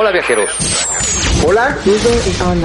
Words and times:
Hola 0.00 0.12
viajeros. 0.12 0.48
Hola, 1.44 1.76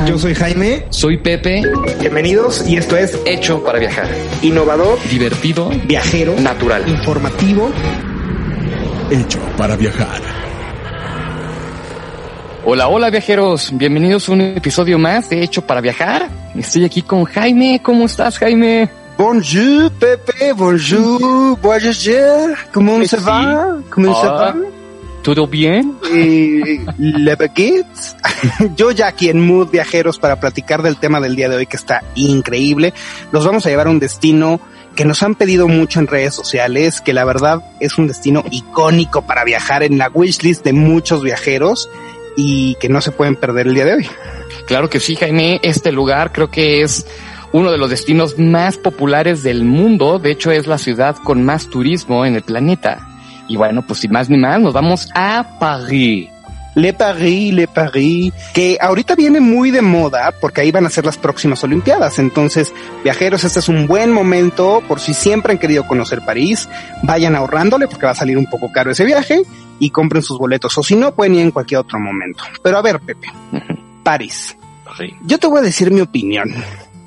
yo 0.05 0.19
soy 0.19 0.35
Jaime. 0.35 0.85
Soy 0.91 1.17
Pepe. 1.17 1.63
Bienvenidos 1.99 2.63
y 2.69 2.77
esto 2.77 2.95
es 2.95 3.17
Hecho 3.25 3.63
para 3.63 3.79
viajar. 3.79 4.07
Innovador, 4.43 4.99
Divertido. 5.09 5.69
viajero, 5.87 6.35
Natural. 6.39 6.87
informativo. 6.87 7.71
Hecho 9.09 9.39
para 9.57 9.75
viajar. 9.75 10.21
Hola, 12.65 12.87
hola 12.87 13.09
viajeros. 13.09 13.71
Bienvenidos 13.73 14.29
a 14.29 14.33
un 14.33 14.41
episodio 14.41 14.99
más 14.99 15.27
de 15.31 15.41
Hecho 15.41 15.63
para 15.63 15.81
viajar. 15.81 16.29
Estoy 16.55 16.85
aquí 16.85 17.01
con 17.01 17.23
Jaime. 17.25 17.81
¿Cómo 17.81 18.05
estás, 18.05 18.37
Jaime? 18.37 18.89
Bonjour, 19.17 19.91
Pepe. 19.93 20.53
Bonjour, 20.53 21.59
voyageur. 21.59 22.55
¿Cómo 22.71 23.03
se 23.05 23.17
va? 23.17 23.77
¿Cómo 23.89 24.21
se 24.21 24.27
Ah. 24.27 24.31
va? 24.31 24.55
¿Todo 25.23 25.47
bien? 25.47 25.97
Eh, 26.13 26.85
le. 26.97 27.37
Yo 28.75 28.91
ya 28.91 29.07
aquí 29.07 29.29
en 29.29 29.39
Mood 29.39 29.69
Viajeros 29.69 30.19
para 30.19 30.39
platicar 30.39 30.81
del 30.83 30.97
tema 30.97 31.21
del 31.21 31.37
día 31.37 31.47
de 31.47 31.55
hoy 31.55 31.65
que 31.65 31.77
está 31.77 32.03
increíble. 32.15 32.93
Los 33.31 33.45
vamos 33.45 33.65
a 33.65 33.69
llevar 33.69 33.87
a 33.87 33.89
un 33.89 33.99
destino 33.99 34.59
que 34.95 35.05
nos 35.05 35.23
han 35.23 35.35
pedido 35.35 35.69
mucho 35.69 36.01
en 36.01 36.07
redes 36.07 36.35
sociales, 36.35 36.99
que 36.99 37.13
la 37.13 37.23
verdad 37.23 37.63
es 37.79 37.97
un 37.97 38.07
destino 38.07 38.43
icónico 38.51 39.25
para 39.25 39.45
viajar 39.45 39.81
en 39.81 39.97
la 39.97 40.09
wishlist 40.13 40.65
de 40.65 40.73
muchos 40.73 41.23
viajeros 41.23 41.89
y 42.35 42.75
que 42.75 42.89
no 42.89 42.99
se 42.99 43.11
pueden 43.11 43.37
perder 43.37 43.67
el 43.67 43.75
día 43.75 43.85
de 43.85 43.93
hoy. 43.93 44.07
Claro 44.67 44.89
que 44.89 44.99
sí, 44.99 45.15
Jaime. 45.15 45.61
Este 45.63 45.93
lugar 45.93 46.33
creo 46.33 46.51
que 46.51 46.81
es 46.81 47.07
uno 47.53 47.71
de 47.71 47.77
los 47.77 47.89
destinos 47.89 48.37
más 48.37 48.77
populares 48.77 49.41
del 49.41 49.63
mundo. 49.63 50.19
De 50.19 50.31
hecho, 50.31 50.51
es 50.51 50.67
la 50.67 50.77
ciudad 50.77 51.15
con 51.15 51.45
más 51.45 51.67
turismo 51.67 52.25
en 52.25 52.35
el 52.35 52.41
planeta. 52.41 53.07
Y 53.53 53.55
bueno, 53.55 53.83
pues 53.83 53.99
sin 53.99 54.11
más 54.11 54.31
ni 54.31 54.37
más, 54.39 54.59
nos 54.59 54.73
vamos 54.73 55.11
a 55.13 55.59
París. 55.59 56.27
Le 56.73 56.91
Paris, 56.91 57.53
Le 57.53 57.67
Paris, 57.67 58.33
que 58.51 58.79
ahorita 58.81 59.13
viene 59.13 59.39
muy 59.39 59.69
de 59.69 59.83
moda 59.83 60.33
porque 60.41 60.61
ahí 60.61 60.71
van 60.71 60.87
a 60.87 60.89
ser 60.89 61.05
las 61.05 61.19
próximas 61.19 61.63
Olimpiadas. 61.63 62.17
Entonces, 62.17 62.73
viajeros, 63.03 63.43
este 63.43 63.59
es 63.59 63.69
un 63.69 63.85
buen 63.85 64.11
momento 64.11 64.81
por 64.87 64.99
si 64.99 65.13
siempre 65.13 65.51
han 65.51 65.59
querido 65.59 65.85
conocer 65.85 66.25
París, 66.25 66.67
vayan 67.03 67.35
ahorrándole 67.35 67.87
porque 67.87 68.07
va 68.07 68.13
a 68.13 68.15
salir 68.15 68.39
un 68.39 68.47
poco 68.47 68.71
caro 68.71 68.89
ese 68.89 69.05
viaje 69.05 69.43
y 69.77 69.91
compren 69.91 70.23
sus 70.23 70.39
boletos. 70.39 70.75
O 70.75 70.81
si 70.81 70.95
no, 70.95 71.13
pueden 71.13 71.35
ir 71.35 71.41
en 71.41 71.51
cualquier 71.51 71.81
otro 71.81 71.99
momento. 71.99 72.43
Pero 72.63 72.79
a 72.79 72.81
ver, 72.81 73.01
Pepe, 73.01 73.27
París. 74.01 74.57
París. 74.83 75.13
Yo 75.25 75.37
te 75.37 75.45
voy 75.45 75.59
a 75.59 75.61
decir 75.61 75.91
mi 75.91 76.01
opinión. 76.01 76.55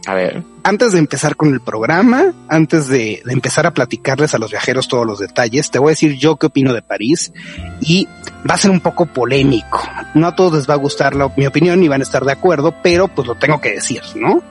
A 0.06 0.14
ver. 0.14 0.42
Antes 0.62 0.92
de 0.92 0.98
empezar 1.00 1.34
con 1.36 1.52
el 1.52 1.60
programa, 1.60 2.32
antes 2.48 2.86
de, 2.88 3.22
de 3.24 3.32
empezar 3.32 3.66
a 3.66 3.72
platicarles 3.72 4.34
a 4.34 4.38
los 4.38 4.50
viajeros 4.52 4.86
todos 4.88 5.04
los 5.06 5.18
detalles, 5.18 5.70
te 5.70 5.78
voy 5.80 5.88
a 5.88 5.90
decir 5.90 6.16
yo 6.16 6.36
qué 6.36 6.46
opino 6.46 6.72
de 6.72 6.82
París 6.82 7.32
y 7.80 8.06
va 8.48 8.54
a 8.54 8.58
ser 8.58 8.70
un 8.70 8.80
poco 8.80 9.06
polémico. 9.06 9.82
No 10.14 10.28
a 10.28 10.36
todos 10.36 10.54
les 10.54 10.70
va 10.70 10.74
a 10.74 10.78
gustar 10.78 11.14
la- 11.16 11.32
mi 11.36 11.46
opinión 11.46 11.82
y 11.82 11.88
van 11.88 12.00
a 12.00 12.04
estar 12.04 12.24
de 12.24 12.32
acuerdo, 12.32 12.74
pero 12.82 13.08
pues 13.08 13.26
lo 13.26 13.34
tengo 13.34 13.60
que 13.60 13.72
decir, 13.72 14.00
¿no? 14.14 14.42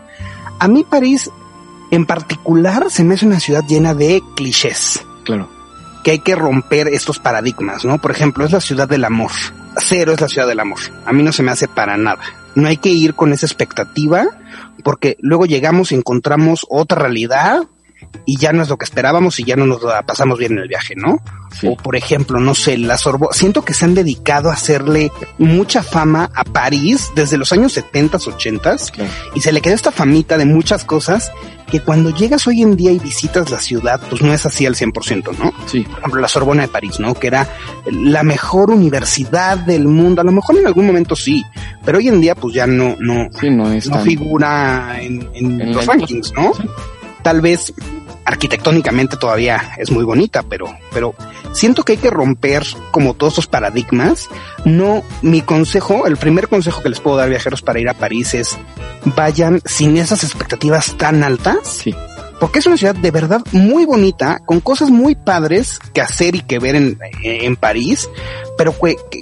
A 0.60 0.68
mí 0.68 0.86
París 0.90 1.30
en 1.92 2.06
particular 2.06 2.88
se 2.90 3.04
me 3.04 3.14
hace 3.14 3.26
una 3.26 3.40
ciudad 3.40 3.64
llena 3.68 3.94
de 3.94 4.22
clichés 4.36 5.06
Claro. 5.24 5.50
que 6.04 6.12
hay 6.12 6.20
que 6.20 6.36
romper 6.36 6.88
estos 6.90 7.20
paradigmas, 7.20 7.86
¿no? 7.86 8.00
Por 8.00 8.12
ejemplo, 8.12 8.44
es 8.46 8.52
la 8.52 8.62
ciudad 8.62 8.88
del 8.90 9.06
amor. 9.06 9.32
Cero 9.78 10.14
es 10.14 10.22
la 10.22 10.28
ciudad 10.28 10.48
del 10.48 10.60
amor. 10.60 10.80
A 11.06 11.12
mí 11.14 11.24
no 11.24 11.32
se 11.32 11.44
me 11.44 11.52
hace 11.52 11.68
para 11.68 11.98
nada. 11.98 12.20
No 12.56 12.68
hay 12.70 12.78
que 12.78 12.90
ir 12.90 13.14
con 13.16 13.34
esa 13.34 13.46
expectativa 13.46 14.26
porque 14.86 15.18
luego 15.20 15.48
llegamos 15.48 15.92
y 15.92 15.96
encontramos 15.96 16.64
otra 16.70 17.00
realidad 17.00 17.64
y 18.26 18.38
ya 18.38 18.54
no 18.54 18.64
es 18.64 18.70
lo 18.70 18.78
que 18.78 18.86
esperábamos 18.86 19.40
y 19.40 19.44
ya 19.44 19.56
no 19.56 19.66
nos 19.66 19.82
la 19.84 20.02
pasamos 20.04 20.38
bien 20.40 20.54
en 20.54 20.60
el 20.60 20.68
viaje, 20.68 20.96
¿no? 20.96 21.18
Sí. 21.60 21.68
O 21.68 21.76
por 21.78 21.96
ejemplo, 21.96 22.40
no 22.40 22.54
sé, 22.56 22.78
la 22.78 22.98
Sorbonne. 22.98 23.34
Siento 23.34 23.64
que 23.64 23.74
se 23.74 23.86
han 23.86 23.94
dedicado 23.96 24.50
a 24.50 24.54
hacerle 24.54 25.12
mucha 25.38 25.84
fama 25.84 26.30
a 26.34 26.44
París 26.44 27.12
desde 27.16 27.38
los 27.38 27.52
años 27.54 27.74
70, 27.74 28.18
80 28.18 28.76
Claro. 28.94 29.12
y 29.36 29.42
se 29.42 29.52
le 29.52 29.62
quedó 29.62 29.74
esta 29.76 29.92
famita 29.92 30.38
de 30.38 30.46
muchas 30.46 30.84
cosas 30.86 31.32
que 31.70 31.80
cuando 31.80 32.12
llegas 32.12 32.46
hoy 32.48 32.62
en 32.62 32.76
día 32.76 32.92
y 32.92 33.00
visitas 33.00 33.50
la 33.50 33.60
ciudad, 33.60 34.00
pues 34.10 34.22
no 34.22 34.34
es 34.34 34.46
así 34.46 34.66
al 34.66 34.76
100%, 34.76 35.36
¿no? 35.40 35.52
Sí. 35.66 35.82
por 35.84 35.98
ejemplo, 36.00 36.22
la 36.22 36.28
Sorbona 36.28 36.62
de 36.64 36.68
París, 36.68 37.00
¿no? 37.00 37.14
Que 37.16 37.28
era 37.28 37.48
la 37.86 38.24
mejor 38.24 38.70
universidad 38.70 39.58
del 39.58 39.88
mundo. 39.88 40.22
A 40.22 40.24
lo 40.24 40.32
mejor 40.32 40.58
en 40.58 40.68
algún 40.68 40.86
momento 40.86 41.16
sí, 41.16 41.44
pero 41.84 41.98
hoy 41.98 42.08
en 42.08 42.22
día 42.22 42.36
pues 42.36 42.54
ya 42.54 42.68
no, 42.68 42.96
no, 43.00 43.28
Sí, 43.40 43.50
no 43.50 44.00
figura 44.04 44.98
en, 45.02 45.28
en 45.34 45.62
En 45.62 45.74
los 45.74 45.86
rankings, 45.86 46.34
¿no? 46.34 46.52
Tal 47.26 47.42
vez 47.42 47.74
arquitectónicamente 48.24 49.18
todavía 49.18 49.72
es 49.78 49.90
muy 49.90 50.04
bonita, 50.04 50.44
pero, 50.44 50.76
pero 50.94 51.16
siento 51.54 51.82
que 51.84 51.94
hay 51.94 51.98
que 51.98 52.12
romper 52.12 52.64
como 52.92 53.16
todos 53.16 53.34
estos 53.34 53.48
paradigmas. 53.48 54.30
No, 54.64 55.04
mi 55.24 55.42
consejo, 55.42 56.06
el 56.06 56.18
primer 56.18 56.48
consejo 56.48 56.84
que 56.84 56.90
les 56.90 57.00
puedo 57.00 57.18
dar 57.18 57.28
viajeros 57.30 57.64
para 57.64 57.80
ir 57.80 57.90
a 57.90 57.96
París 57.96 58.36
es 58.36 58.58
vayan 59.16 59.60
sin 59.66 59.98
esas 59.98 60.24
expectativas 60.24 60.96
tan 60.98 61.24
altas 61.24 61.58
Sí. 61.64 61.96
porque 62.40 62.60
es 62.60 62.68
una 62.68 62.78
ciudad 62.78 62.96
de 62.96 63.10
verdad 63.12 63.42
muy 63.52 63.86
bonita, 63.86 64.40
con 64.46 64.60
cosas 64.60 64.92
muy 64.92 65.16
padres 65.16 65.80
que 65.94 66.02
hacer 66.02 66.36
y 66.36 66.42
que 66.42 66.60
ver 66.60 66.76
en, 66.76 67.00
en 67.24 67.56
París, 67.56 68.08
pero 68.58 68.76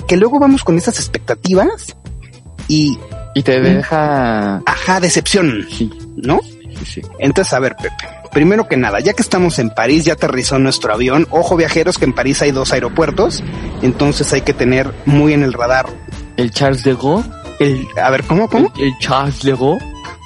que 0.07 0.17
luego 0.17 0.39
vamos 0.39 0.63
con 0.65 0.77
esas 0.77 0.97
expectativas 0.99 1.95
y, 2.67 2.97
Y 3.35 3.43
te 3.43 3.59
deja... 3.61 4.61
ajá, 4.65 4.99
decepción, 4.99 5.67
Sí, 5.71 5.89
¿no? 6.17 6.39
Sí, 6.85 7.01
sí. 7.01 7.09
Entonces, 7.19 7.53
a 7.53 7.59
ver, 7.59 7.75
Pepe, 7.75 8.07
primero 8.31 8.67
que 8.67 8.77
nada, 8.77 8.99
ya 8.99 9.13
que 9.13 9.21
estamos 9.21 9.59
en 9.59 9.69
París, 9.69 10.05
ya 10.05 10.13
aterrizó 10.13 10.59
nuestro 10.59 10.93
avión, 10.93 11.27
ojo 11.29 11.55
viajeros 11.55 11.97
que 11.97 12.05
en 12.05 12.13
París 12.13 12.41
hay 12.41 12.51
dos 12.51 12.73
aeropuertos, 12.73 13.43
entonces 13.81 14.31
hay 14.33 14.41
que 14.41 14.53
tener 14.53 14.93
muy 15.05 15.33
en 15.33 15.43
el 15.43 15.53
radar 15.53 15.87
El 16.37 16.51
Charles 16.51 16.83
de 16.83 16.95
Gaulle. 16.95 17.29
el, 17.59 17.87
a 18.01 18.09
ver, 18.09 18.23
¿cómo, 18.23 18.49
cómo? 18.49 18.71
El, 18.77 18.83
el 18.85 18.97
Charles 18.99 19.41
de 19.43 19.51
Gaulle. 19.51 19.85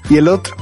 Y 0.10 0.18
el 0.18 0.28
otro, 0.30 0.56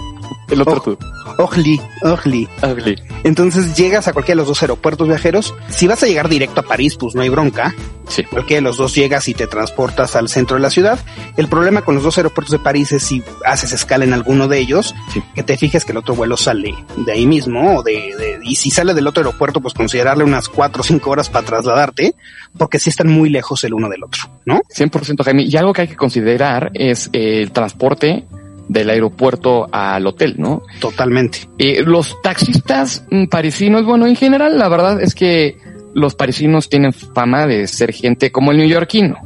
El 0.50 0.62
otro 0.62 0.82
tú. 0.82 0.98
Orly, 1.38 1.82
Orly. 2.04 2.48
Ugly. 2.64 2.96
Entonces 3.24 3.76
llegas 3.76 4.08
a 4.08 4.14
cualquiera 4.14 4.36
de 4.36 4.42
los 4.42 4.48
dos 4.48 4.62
aeropuertos 4.62 5.08
viajeros. 5.08 5.54
Si 5.70 5.88
vas 5.88 6.02
a 6.04 6.06
llegar 6.08 6.30
directo 6.30 6.62
a 6.62 6.64
París, 6.64 6.96
pues 7.00 7.16
no 7.16 7.22
hay 7.24 7.30
bronca. 7.30 7.74
Sí. 8.08 8.24
Cualquiera 8.24 8.60
de 8.60 8.64
los 8.68 8.78
dos 8.78 8.94
llegas 8.94 9.28
y 9.28 9.34
te 9.34 9.48
transportas 9.48 10.16
al 10.16 10.30
centro 10.30 10.56
de 10.56 10.62
la 10.62 10.70
ciudad. 10.70 11.00
El 11.38 11.48
problema 11.48 11.82
con 11.82 11.96
los 11.96 12.04
dos 12.04 12.18
aeropuertos 12.18 12.52
de 12.52 12.60
París 12.60 12.92
es 12.92 13.02
si 13.04 13.24
haces 13.46 13.72
escala 13.74 14.06
en 14.06 14.14
alguno 14.14 14.48
de 14.48 14.60
ellos, 14.60 14.94
Sí. 15.12 15.24
que 15.34 15.42
te 15.42 15.58
fijes 15.58 15.84
que 15.86 15.92
el 15.92 15.98
otro 15.98 16.14
vuelo 16.16 16.38
sale 16.38 16.76
de 16.98 17.12
ahí 17.12 17.26
mismo, 17.26 17.78
o 17.78 17.84
de, 17.84 17.94
de- 18.16 18.40
y 18.44 18.56
si 18.58 18.70
sale 18.70 18.94
del 18.94 19.08
otro 19.08 19.22
aeropuerto, 19.22 19.60
pues 19.60 19.74
considerarle 19.74 20.24
unas 20.24 20.48
cuatro 20.50 20.82
o 20.82 20.84
cinco 20.84 21.10
horas 21.10 21.30
para 21.30 21.46
trasladarte, 21.48 22.14
porque 22.58 22.78
sí 22.78 22.92
están 22.92 23.08
muy 23.08 23.30
lejos 23.30 23.64
el 23.64 23.74
uno 23.74 23.90
del 23.90 24.04
otro, 24.04 24.22
¿no? 24.46 24.62
100% 24.70 25.24
Jaime. 25.24 25.44
Y 25.44 25.58
algo 25.58 25.74
que 25.74 25.82
hay 25.82 25.88
que 25.88 25.96
considerar 25.96 26.70
es 26.76 27.10
el 27.12 27.52
transporte 27.52 28.26
del 28.68 28.90
aeropuerto 28.90 29.68
al 29.72 30.06
hotel, 30.08 30.36
¿no? 30.38 30.64
Totalmente. 30.80 31.40
Eh, 31.58 31.84
los 31.86 32.22
taxistas 32.22 33.06
mm, 33.10 33.26
parisinos, 33.26 33.86
bueno, 33.86 34.08
en 34.08 34.16
general, 34.16 34.58
la 34.58 34.70
verdad 34.70 35.02
es 35.02 35.16
que 35.16 35.58
los 35.94 36.16
parisinos 36.16 36.70
tienen 36.70 36.94
fama 36.94 37.48
de 37.48 37.68
ser 37.68 37.94
gente 37.94 38.32
como 38.32 38.52
el 38.52 38.58
neoyorquino. 38.58 39.18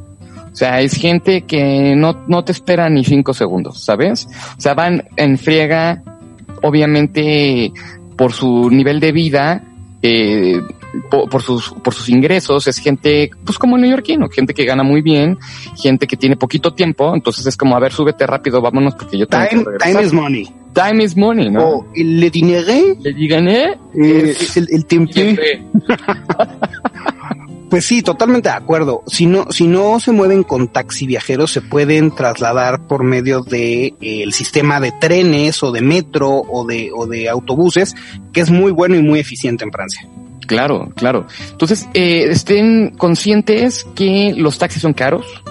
O 0.51 0.55
sea, 0.55 0.81
es 0.81 0.93
gente 0.93 1.41
que 1.41 1.95
no, 1.95 2.25
no 2.27 2.43
te 2.43 2.51
espera 2.51 2.89
ni 2.89 3.03
cinco 3.03 3.33
segundos, 3.33 3.83
¿sabes? 3.83 4.27
O 4.57 4.61
sea, 4.61 4.73
van 4.73 5.07
en 5.15 5.37
friega, 5.37 6.03
obviamente, 6.61 7.71
por 8.17 8.33
su 8.33 8.69
nivel 8.69 8.99
de 8.99 9.11
vida, 9.11 9.63
eh, 10.01 10.61
por, 11.09 11.29
por 11.29 11.41
sus, 11.41 11.71
por 11.71 11.93
sus 11.93 12.09
ingresos, 12.09 12.67
es 12.67 12.77
gente, 12.77 13.31
pues 13.43 13.57
como 13.57 13.77
neoyorquino, 13.77 14.29
gente 14.29 14.53
que 14.53 14.65
gana 14.65 14.83
muy 14.83 15.01
bien, 15.01 15.37
gente 15.81 16.07
que 16.07 16.17
tiene 16.17 16.35
poquito 16.35 16.73
tiempo, 16.73 17.13
entonces 17.13 17.45
es 17.45 17.57
como, 17.57 17.75
a 17.75 17.79
ver, 17.79 17.91
súbete 17.91 18.25
rápido, 18.25 18.61
vámonos, 18.61 18.95
porque 18.95 19.17
yo 19.17 19.27
tengo 19.27 19.45
Time, 19.47 19.63
que 19.63 19.91
time 19.91 20.03
is 20.03 20.13
money. 20.13 20.53
Time 20.73 21.03
is 21.03 21.17
money, 21.17 21.49
¿no? 21.49 21.67
O 21.67 21.85
le 21.95 22.29
dinero, 22.29 22.65
Le 23.01 23.13
digan, 23.13 23.47
eh, 23.47 23.77
eh, 23.95 24.35
el, 24.55 24.67
el 24.71 24.85
tiempo. 24.85 25.13
Pues 27.69 27.85
sí, 27.85 28.01
totalmente 28.01 28.49
de 28.49 28.55
acuerdo. 28.55 29.03
Si 29.05 29.27
no, 29.27 29.51
si 29.51 29.67
no 29.67 29.99
se 29.99 30.11
mueven 30.11 30.41
con 30.41 30.69
taxi 30.69 31.05
viajeros, 31.05 31.51
se 31.51 31.61
pueden 31.61 32.09
trasladar 32.09 32.87
por 32.87 33.03
medio 33.03 33.41
de 33.41 33.93
eh, 34.01 34.23
el 34.23 34.33
sistema 34.33 34.79
de 34.79 34.91
trenes 34.99 35.61
o 35.61 35.71
de 35.71 35.81
metro 35.81 36.29
o 36.31 36.65
de, 36.65 36.89
o 36.91 37.05
de 37.05 37.29
autobuses, 37.29 37.95
que 38.33 38.41
es 38.41 38.49
muy 38.49 38.71
bueno 38.71 38.95
y 38.95 39.03
muy 39.03 39.19
eficiente 39.19 39.65
en 39.65 39.71
Francia. 39.71 40.09
Claro, 40.49 40.89
claro. 40.95 41.27
Entonces, 41.51 41.87
eh, 41.93 42.25
estén 42.29 42.89
conscientes 42.97 43.85
que 43.95 44.33
los 44.35 44.57
taxis 44.57 44.81
son 44.81 44.93
caros 44.93 45.43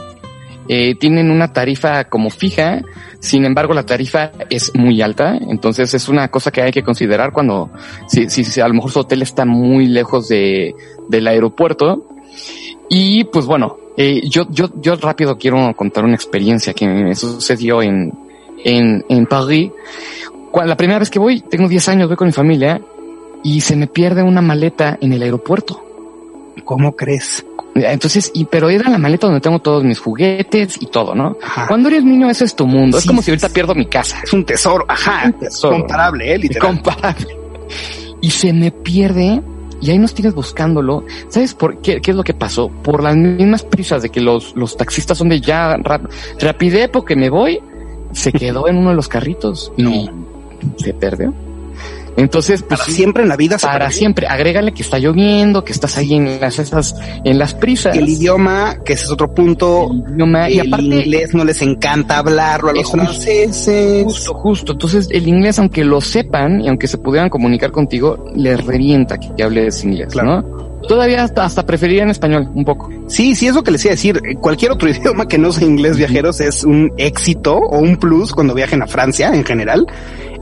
eh, 0.70 0.96
tienen 0.96 1.30
una 1.30 1.50
tarifa 1.50 2.04
como 2.04 2.28
fija, 2.28 2.82
sin 3.20 3.46
embargo 3.46 3.72
la 3.72 3.86
tarifa 3.86 4.32
es 4.50 4.74
muy 4.74 5.00
alta, 5.00 5.38
entonces 5.48 5.94
es 5.94 6.10
una 6.10 6.28
cosa 6.28 6.50
que 6.50 6.60
hay 6.60 6.72
que 6.72 6.82
considerar 6.82 7.32
cuando, 7.32 7.70
si, 8.06 8.28
si, 8.28 8.44
si 8.44 8.60
a 8.60 8.68
lo 8.68 8.74
mejor 8.74 8.90
su 8.90 8.98
hotel 8.98 9.22
está 9.22 9.46
muy 9.46 9.86
lejos 9.86 10.28
de, 10.28 10.74
del 11.08 11.26
aeropuerto. 11.26 12.06
Y 12.90 13.24
pues 13.24 13.46
bueno, 13.46 13.78
eh, 13.96 14.20
yo, 14.28 14.46
yo, 14.50 14.68
yo 14.78 14.96
rápido 14.96 15.38
quiero 15.38 15.74
contar 15.74 16.04
una 16.04 16.16
experiencia 16.16 16.74
que 16.74 16.86
me 16.86 17.14
sucedió 17.14 17.80
en, 17.80 18.12
en, 18.62 19.06
en 19.08 19.26
París. 19.26 19.70
La 20.66 20.76
primera 20.76 20.98
vez 20.98 21.08
que 21.08 21.18
voy, 21.18 21.40
tengo 21.40 21.66
10 21.66 21.88
años, 21.88 22.08
voy 22.08 22.16
con 22.16 22.26
mi 22.26 22.32
familia 22.32 22.78
y 23.42 23.60
se 23.60 23.76
me 23.76 23.86
pierde 23.86 24.22
una 24.22 24.40
maleta 24.40 24.98
en 25.00 25.12
el 25.12 25.22
aeropuerto. 25.22 25.82
¿Cómo 26.64 26.96
crees? 26.96 27.44
Entonces, 27.74 28.30
y, 28.34 28.44
pero 28.44 28.68
era 28.68 28.90
la 28.90 28.98
maleta 28.98 29.26
donde 29.26 29.40
tengo 29.40 29.60
todos 29.60 29.84
mis 29.84 29.98
juguetes 30.00 30.76
y 30.80 30.86
todo, 30.86 31.14
¿no? 31.14 31.36
Ajá. 31.42 31.66
Cuando 31.68 31.88
eres 31.88 32.04
niño, 32.04 32.28
eso 32.28 32.44
es 32.44 32.54
tu 32.54 32.66
mundo. 32.66 32.98
es 32.98 33.06
como 33.06 33.22
si 33.22 33.30
ahorita 33.30 33.48
pierdo 33.50 33.74
mi 33.74 33.86
casa. 33.86 34.20
Es 34.24 34.32
un 34.32 34.44
tesoro, 34.44 34.84
ajá, 34.88 35.26
Un 35.26 35.32
tesoro. 35.34 35.78
comparable, 35.78 36.34
eh, 36.34 36.38
literal. 36.38 36.68
Comparable. 36.68 37.26
Y 38.20 38.30
se 38.30 38.52
me 38.52 38.72
pierde 38.72 39.40
y 39.80 39.90
ahí 39.90 39.98
nos 39.98 40.14
tienes 40.14 40.34
buscándolo. 40.34 41.04
¿Sabes 41.28 41.54
por 41.54 41.80
qué? 41.80 42.00
¿Qué 42.00 42.10
es 42.10 42.16
lo 42.16 42.24
que 42.24 42.34
pasó? 42.34 42.68
Por 42.68 43.02
las 43.02 43.16
mismas 43.16 43.62
prisas 43.62 44.02
de 44.02 44.10
que 44.10 44.20
los, 44.20 44.56
los 44.56 44.76
taxistas 44.76 45.18
son 45.18 45.28
de 45.28 45.40
ya 45.40 45.76
rap, 45.76 46.10
rapidez 46.40 46.88
porque 46.88 47.14
me 47.14 47.30
voy, 47.30 47.60
se 48.12 48.32
quedó 48.32 48.68
en 48.68 48.76
uno 48.76 48.90
de 48.90 48.96
los 48.96 49.08
carritos 49.08 49.72
y 49.76 50.10
se 50.78 50.94
perdió. 50.94 51.32
Entonces, 52.18 52.62
pues 52.62 52.80
Para 52.80 52.84
sí, 52.90 52.92
siempre 52.96 53.22
en 53.22 53.28
la 53.28 53.36
vida 53.36 53.56
para 53.58 53.90
siempre. 53.90 54.26
Agrégale 54.26 54.72
que 54.72 54.82
está 54.82 54.98
lloviendo, 54.98 55.64
que 55.64 55.72
estás 55.72 55.96
ahí 55.96 56.14
en 56.14 56.40
las 56.40 56.58
esas, 56.58 56.94
en 57.24 57.38
las 57.38 57.54
prisas. 57.54 57.96
El 57.96 58.08
idioma, 58.08 58.76
que 58.84 58.94
ese 58.94 59.04
es 59.04 59.10
otro 59.10 59.32
punto, 59.32 59.88
El 59.90 60.14
idioma, 60.14 60.50
y 60.50 60.58
el 60.58 60.66
aparte, 60.66 60.84
inglés 60.84 61.34
no 61.34 61.44
les 61.44 61.62
encanta 61.62 62.18
hablarlo 62.18 62.70
a 62.70 62.72
los 62.74 62.82
Justo. 62.86 62.98
franceses. 62.98 64.04
Justo, 64.04 64.34
justo. 64.34 64.72
Entonces, 64.72 65.08
el 65.12 65.28
inglés, 65.28 65.58
aunque 65.58 65.84
lo 65.84 66.00
sepan 66.00 66.60
y 66.60 66.68
aunque 66.68 66.88
se 66.88 66.98
pudieran 66.98 67.30
comunicar 67.30 67.70
contigo, 67.70 68.24
les 68.34 68.64
revienta 68.64 69.18
que, 69.18 69.34
que 69.36 69.42
hables 69.44 69.84
inglés, 69.84 70.08
Claro. 70.12 70.42
¿no? 70.42 70.67
Todavía 70.86 71.24
hasta, 71.24 71.44
hasta 71.44 71.66
preferiría 71.66 72.02
en 72.04 72.10
español, 72.10 72.48
un 72.54 72.64
poco. 72.64 72.90
Sí, 73.08 73.34
sí, 73.34 73.46
es 73.46 73.54
lo 73.54 73.62
que 73.62 73.70
les 73.70 73.84
iba 73.84 73.92
a 73.92 73.96
decir. 73.96 74.20
Cualquier 74.40 74.72
otro 74.72 74.88
idioma 74.90 75.26
que 75.26 75.38
no 75.38 75.52
sea 75.52 75.66
inglés 75.66 75.96
viajeros 75.96 76.40
es 76.40 76.64
un 76.64 76.92
éxito 76.96 77.56
o 77.56 77.78
un 77.78 77.96
plus 77.96 78.32
cuando 78.32 78.54
viajen 78.54 78.82
a 78.82 78.86
Francia 78.86 79.34
en 79.34 79.44
general. 79.44 79.86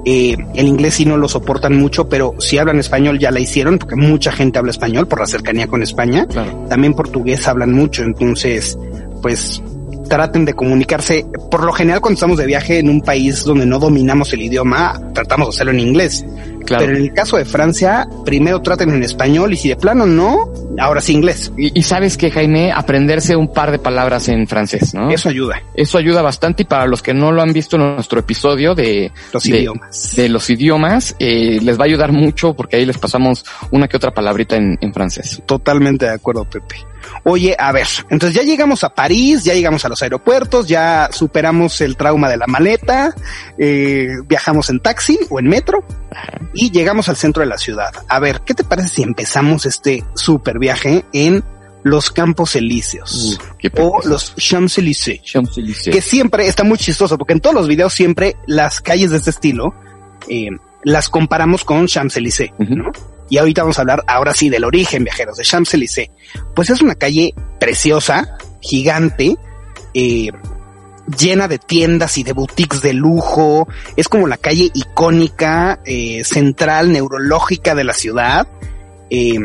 Eh, 0.05 0.37
el 0.55 0.69
inglés 0.69 0.95
sí 0.95 1.05
no 1.05 1.17
lo 1.17 1.29
soportan 1.29 1.77
mucho, 1.77 2.09
pero 2.09 2.35
si 2.39 2.59
hablan 2.59 2.79
español 2.79 3.19
ya 3.19 3.33
la 3.33 3.41
hicieron, 3.41 3.79
porque 3.79 3.97
mucha 3.97 4.31
gente 4.31 4.59
habla 4.59 4.71
español 4.71 5.09
por 5.09 5.19
la 5.19 5.27
cercanía 5.27 5.67
con 5.67 5.83
España. 5.83 6.27
Claro. 6.27 6.67
También 6.69 6.95
portugués 6.95 7.49
hablan 7.49 7.73
mucho, 7.73 8.05
entonces, 8.05 8.79
pues 9.21 9.61
traten 10.09 10.45
de 10.45 10.55
comunicarse. 10.55 11.27
Por 11.51 11.65
lo 11.65 11.73
general, 11.73 12.01
cuando 12.01 12.15
estamos 12.15 12.39
de 12.39 12.47
viaje 12.47 12.79
en 12.79 12.89
un 12.89 13.01
país 13.01 13.43
donde 13.43 13.67
no 13.67 13.79
dominamos 13.79 14.33
el 14.33 14.43
idioma, 14.43 15.01
tratamos 15.17 15.49
de 15.49 15.51
hacerlo 15.57 15.73
en 15.73 15.81
inglés. 15.81 16.25
Claro. 16.65 16.85
Pero 16.85 16.97
en 16.99 17.05
el 17.05 17.13
caso 17.13 17.37
de 17.37 17.45
Francia, 17.45 18.09
primero 18.25 18.61
traten 18.61 18.91
en 18.91 19.03
español 19.05 19.53
y 19.53 19.57
si 19.57 19.69
de 19.69 19.77
plano 19.77 20.05
no, 20.05 20.53
ahora 20.81 21.01
sí 21.01 21.13
inglés. 21.13 21.53
Y, 21.57 21.79
y 21.79 21.83
sabes 21.85 22.17
que, 22.17 22.29
Jaime, 22.31 22.73
aprenderse 22.73 23.37
un 23.37 23.53
par 23.53 23.71
de 23.71 23.79
palabras 23.79 24.29
en 24.29 24.49
francés, 24.49 24.93
¿no? 24.93 25.09
Eso 25.11 25.29
ayuda. 25.29 25.63
Eso 25.75 25.97
ayuda 25.97 26.23
bastante 26.23 26.63
y 26.63 26.67
para 26.67 26.87
los 26.87 27.03
que 27.03 27.15
no 27.15 27.31
lo 27.31 27.41
han 27.41 27.53
visto 27.53 27.77
en 27.77 27.95
nuestro 27.95 28.19
episodio 28.19 28.75
de 28.75 29.13
Los 29.33 29.45
de- 29.45 29.59
idiomas. 29.61 30.17
de 30.17 30.29
los 30.29 30.51
idiomas, 30.51 31.15
eh, 31.21 31.61
les 31.63 31.79
va 31.79 31.85
a 31.85 31.87
ayudar 31.87 32.11
mucho 32.11 32.55
porque 32.55 32.77
ahí 32.77 32.85
les 32.85 32.99
pasamos 32.99 33.45
una 33.71 33.87
que 33.87 33.97
otra 33.97 34.11
palabrita 34.13 34.57
en, 34.57 34.77
en 34.81 34.93
francés. 34.93 35.41
Totalmente 35.47 36.07
de 36.07 36.13
acuerdo, 36.15 36.45
Pepe. 36.51 36.77
Oye, 37.23 37.55
a 37.57 37.71
ver, 37.71 37.87
entonces 38.11 38.35
ya 38.37 38.43
llegamos 38.43 38.83
a 38.83 38.89
París, 38.93 39.45
ya 39.45 39.55
llegamos 39.55 39.85
a 39.85 39.89
los 39.89 40.03
aeropuertos, 40.03 40.67
ya 40.67 41.09
superamos 41.13 41.81
el 41.81 41.97
trauma 41.97 42.29
de 42.29 42.37
la 42.37 42.47
maleta, 42.49 43.15
eh, 43.57 44.09
viajamos 44.27 44.69
en 44.71 44.81
taxi 44.81 45.06
o 45.31 45.39
en 45.39 45.49
metro 45.49 45.85
y 46.55 46.71
llegamos 46.71 47.09
al 47.09 47.17
centro 47.17 47.43
de 47.43 47.49
la 47.49 47.59
ciudad. 47.59 47.93
A 48.09 48.19
ver, 48.19 48.41
¿qué 48.43 48.55
te 48.55 48.65
parece 48.65 48.89
si 48.89 49.03
empezamos 49.03 49.67
este 49.67 50.05
super 50.15 50.59
viaje 50.59 51.05
en 51.13 51.45
los 51.83 52.11
Campos 52.11 52.57
Elíseos 52.57 53.39
o 53.79 54.01
los 54.05 54.35
Champs-Élysées? 54.37 55.21
Que 55.93 56.03
siempre 56.03 56.49
está 56.49 56.65
muy 56.65 56.79
chistoso 56.79 57.17
porque 57.19 57.35
en 57.35 57.41
todos 57.41 57.55
los 57.55 57.69
videos 57.69 57.93
siempre 57.93 58.37
las 58.47 58.81
calles 58.81 59.11
de 59.11 59.19
este 59.19 59.31
estilo 59.31 59.75
eh, 60.29 60.49
las 60.83 61.09
comparamos 61.09 61.65
con 61.65 61.87
Champs-Élysées. 61.87 62.53
Y 63.29 63.39
ahorita 63.39 63.63
vamos 63.63 63.79
a 63.79 63.83
hablar 63.83 64.05
ahora 64.07 64.33
sí 64.33 64.49
del 64.49 64.65
origen, 64.65 65.05
viajeros, 65.05 65.37
de 65.37 65.45
Champs-Élysées. 65.45 66.11
Pues 66.55 66.71
es 66.71 66.81
una 66.81 66.95
calle 66.95 67.35
preciosa, 67.59 68.37
gigante, 68.61 69.37
eh, 69.95 70.31
llena 71.19 71.49
de 71.49 71.59
tiendas 71.59 72.19
y 72.19 72.23
de 72.23 72.33
boutiques 72.33 72.83
de 72.83 72.93
lujo. 72.93 73.69
Es 73.97 74.09
como 74.09 74.27
la 74.27 74.37
calle 74.37 74.71
icónica, 74.75 75.81
eh, 75.85 76.25
central, 76.25 76.93
neurológica 76.93 77.75
de 77.75 77.85
la 77.85 77.93
ciudad. 77.93 78.49
Eh, 79.11 79.39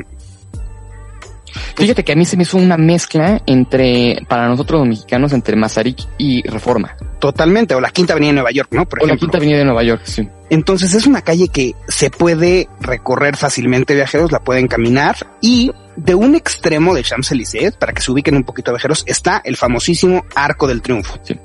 Fíjate 1.76 2.04
que 2.04 2.14
a 2.14 2.16
mí 2.16 2.24
se 2.26 2.38
me 2.38 2.44
hizo 2.44 2.58
una 2.58 2.78
mezcla 2.78 3.42
entre, 3.46 4.20
para 4.28 4.48
nosotros 4.48 4.80
los 4.80 4.88
mexicanos, 4.88 5.34
entre 5.34 5.56
Mazarik 5.58 5.98
y 6.18 6.48
Reforma. 6.48 6.96
totalmente, 7.20 7.76
o 7.76 7.82
la 7.82 7.90
Quinta 7.90 8.14
Avenida 8.14 8.30
de 8.30 8.36
Nueva 8.36 8.52
York, 8.52 8.70
¿no? 8.72 8.88
Por 8.88 9.04
O 9.04 9.06
la. 9.06 9.18
Quinta 9.18 9.38
Avenida 9.38 9.58
de 9.58 9.66
Nueva 9.66 9.84
York, 9.84 10.02
sí. 10.06 10.28
Entonces 10.50 10.94
es 10.94 11.06
una 11.08 11.22
calle 11.22 11.50
que 11.50 11.76
se 11.88 12.10
puede 12.10 12.68
recorrer 12.80 13.36
fácilmente 13.36 13.94
viajeros, 13.96 14.32
la 14.32 14.40
pueden 14.40 14.68
caminar 14.68 15.16
y 15.42 15.72
de 15.98 16.16
un 16.16 16.36
extremo 16.36 16.94
de 16.96 17.04
Champs-Élysées, 17.04 17.76
para 17.78 17.94
que 17.94 18.02
se 18.02 18.12
ubiquen 18.12 18.36
un 18.36 18.44
poquito 18.44 18.72
viajeros, 18.72 19.04
está 19.06 19.42
el 19.44 19.58
famosísimo 19.58 20.26
Arco 20.36 20.68
del 20.68 20.82
Triunfo. 20.82 21.20
Sí. 21.24 21.38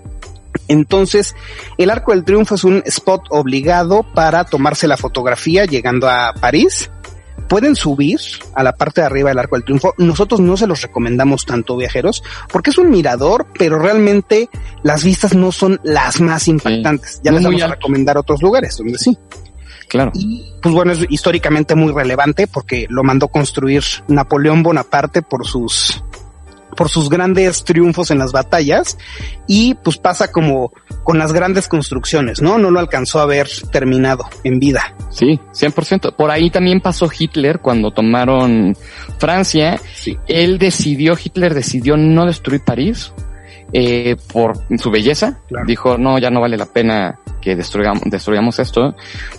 Entonces, 0.69 1.35
el 1.79 1.91
Arco 1.91 2.13
del 2.13 2.25
Triunfo 2.25 2.55
es 2.55 2.65
un 2.65 2.83
spot 2.87 3.23
obligado 3.31 4.05
para 4.15 4.45
tomarse 4.45 4.89
la 4.89 4.97
fotografía 4.97 5.65
llegando 5.65 6.09
a 6.09 6.33
París. 6.41 6.91
Pueden 7.49 7.77
subir 7.77 8.19
a 8.55 8.65
la 8.65 8.75
parte 8.75 9.03
de 9.03 9.07
arriba 9.07 9.29
del 9.29 9.39
Arco 9.39 9.57
del 9.57 9.65
Triunfo. 9.65 9.95
Nosotros 9.99 10.41
no 10.41 10.57
se 10.57 10.67
los 10.67 10.83
recomendamos 10.83 11.45
tanto 11.47 11.77
viajeros 11.77 12.23
porque 12.51 12.71
es 12.71 12.79
un 12.79 12.91
mirador, 12.91 13.47
pero 13.57 13.79
realmente 13.79 14.49
las 14.83 15.05
vistas 15.05 15.35
no 15.35 15.53
son 15.53 15.81
las 15.85 16.21
más 16.21 16.49
impactantes. 16.49 17.21
Ya 17.23 17.31
No 17.31 17.39
les 17.39 17.47
vamos 17.47 17.63
a 17.63 17.69
recomendar 17.69 18.19
otros 18.19 18.43
lugares 18.43 18.77
donde 18.77 18.99
sí. 18.99 19.17
Claro. 19.89 20.11
Y 20.15 20.53
pues 20.61 20.75
bueno, 20.75 20.93
es 20.93 21.07
históricamente 21.09 21.77
muy 21.77 21.93
relevante 21.93 22.49
porque 22.49 22.87
lo 22.89 23.05
mandó 23.05 23.29
construir 23.29 23.85
Napoleón 24.09 24.65
Bonaparte 24.65 25.23
por 25.23 25.47
sus 25.47 26.03
por 26.77 26.89
sus 26.89 27.09
grandes 27.09 27.65
triunfos 27.65 28.11
en 28.11 28.19
las 28.19 28.33
batallas 28.33 28.99
y 29.47 29.75
pues 29.75 29.97
pasa 29.97 30.31
como 30.31 30.73
con 31.03 31.19
las 31.19 31.33
grandes 31.33 31.69
construcciones, 31.69 32.43
¿no? 32.43 32.59
No 32.59 32.71
lo 32.71 32.79
alcanzó 32.79 33.21
a 33.21 33.27
ver 33.27 33.49
terminado 33.73 34.29
en 34.45 34.59
vida. 34.61 34.95
Sí, 35.11 35.41
100%. 35.53 36.15
Por 36.15 36.31
ahí 36.31 36.51
también 36.51 36.81
pasó 36.81 37.09
Hitler 37.17 37.61
cuando 37.61 37.91
tomaron 37.91 38.77
Francia. 39.19 39.81
Sí. 39.95 40.17
Él 40.29 40.59
decidió, 40.59 41.17
Hitler 41.23 41.55
decidió 41.55 41.97
no 41.97 42.27
destruir 42.27 42.63
París 42.65 43.13
eh, 43.73 44.17
por 44.33 44.59
su 44.79 44.91
belleza. 44.91 45.41
Claro. 45.49 45.67
Dijo, 45.67 45.99
no, 45.99 46.19
ya 46.19 46.31
no 46.31 46.41
vale 46.41 46.57
la 46.57 46.67
pena 46.67 47.19
que 47.47 47.55
destruyamos, 47.55 48.03
destruyamos 48.07 48.59
esto. 48.59 48.97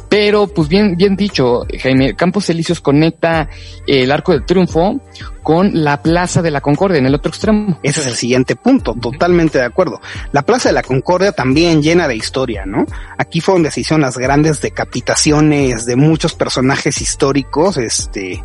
Pero, 0.07 0.47
pues 0.47 0.69
bien, 0.69 0.95
bien 0.95 1.17
dicho, 1.17 1.65
Jaime, 1.77 2.15
Campos 2.15 2.49
Elíseos 2.49 2.79
conecta 2.79 3.49
el 3.85 4.09
Arco 4.13 4.31
del 4.31 4.45
Triunfo 4.45 5.01
con 5.43 5.83
la 5.83 6.01
Plaza 6.01 6.41
de 6.41 6.49
la 6.49 6.61
Concordia 6.61 6.99
en 6.99 7.05
el 7.05 7.13
otro 7.13 7.31
extremo. 7.31 7.77
Ese 7.83 7.99
es 7.99 8.07
el 8.07 8.13
siguiente 8.13 8.55
punto, 8.55 8.93
totalmente 8.93 9.57
de 9.57 9.65
acuerdo. 9.65 9.99
La 10.31 10.43
Plaza 10.43 10.69
de 10.69 10.73
la 10.73 10.83
Concordia 10.83 11.33
también 11.33 11.83
llena 11.83 12.07
de 12.07 12.15
historia, 12.15 12.65
¿no? 12.65 12.85
Aquí 13.17 13.41
fue 13.41 13.55
donde 13.55 13.71
se 13.71 13.81
hicieron 13.81 13.99
las 13.99 14.17
grandes 14.17 14.61
decapitaciones 14.61 15.85
de 15.85 15.97
muchos 15.97 16.33
personajes 16.33 17.01
históricos, 17.01 17.75
este, 17.75 18.41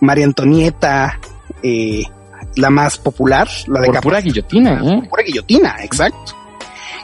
María 0.00 0.26
Antonieta, 0.26 1.18
eh, 1.62 2.04
la 2.56 2.68
más 2.68 2.98
popular, 2.98 3.48
la 3.68 3.80
de 3.80 3.86
Por 3.86 4.00
pura 4.02 4.20
guillotina, 4.20 4.82
¿eh? 4.84 5.08
pura 5.08 5.22
guillotina, 5.22 5.76
exacto. 5.82 6.41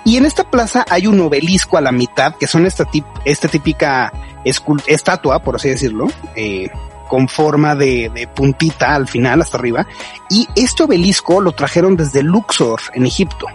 Y 0.05 0.17
en 0.17 0.27
esta 0.27 0.45
plaza 0.45 0.85
hay 0.89 1.07
un 1.07 1.21
obelisco 1.21 1.77
a 1.77 1.81
la 1.81 1.93
mitad, 1.93 2.35
que 2.35 2.47
son 2.47 2.67
esta, 2.67 2.85
tip, 2.85 3.05
esta 3.25 3.49
típica 3.49 4.13
estatua, 4.45 5.41
por 5.41 5.57
así 5.57 5.69
decirlo, 5.69 6.07
eh, 6.35 6.69
con 7.09 7.29
forma 7.29 7.75
de, 7.75 8.11
de 8.15 8.27
puntita 8.27 8.95
al 8.95 9.09
final, 9.09 9.43
hasta 9.43 9.59
arriba. 9.59 9.87
Y 10.31 10.47
este 10.55 10.85
obelisco 10.85 11.41
lo 11.41 11.53
trajeron 11.53 11.97
desde 11.97 12.23
Luxor, 12.23 12.81
en 12.95 13.07
Egipto. 13.07 13.47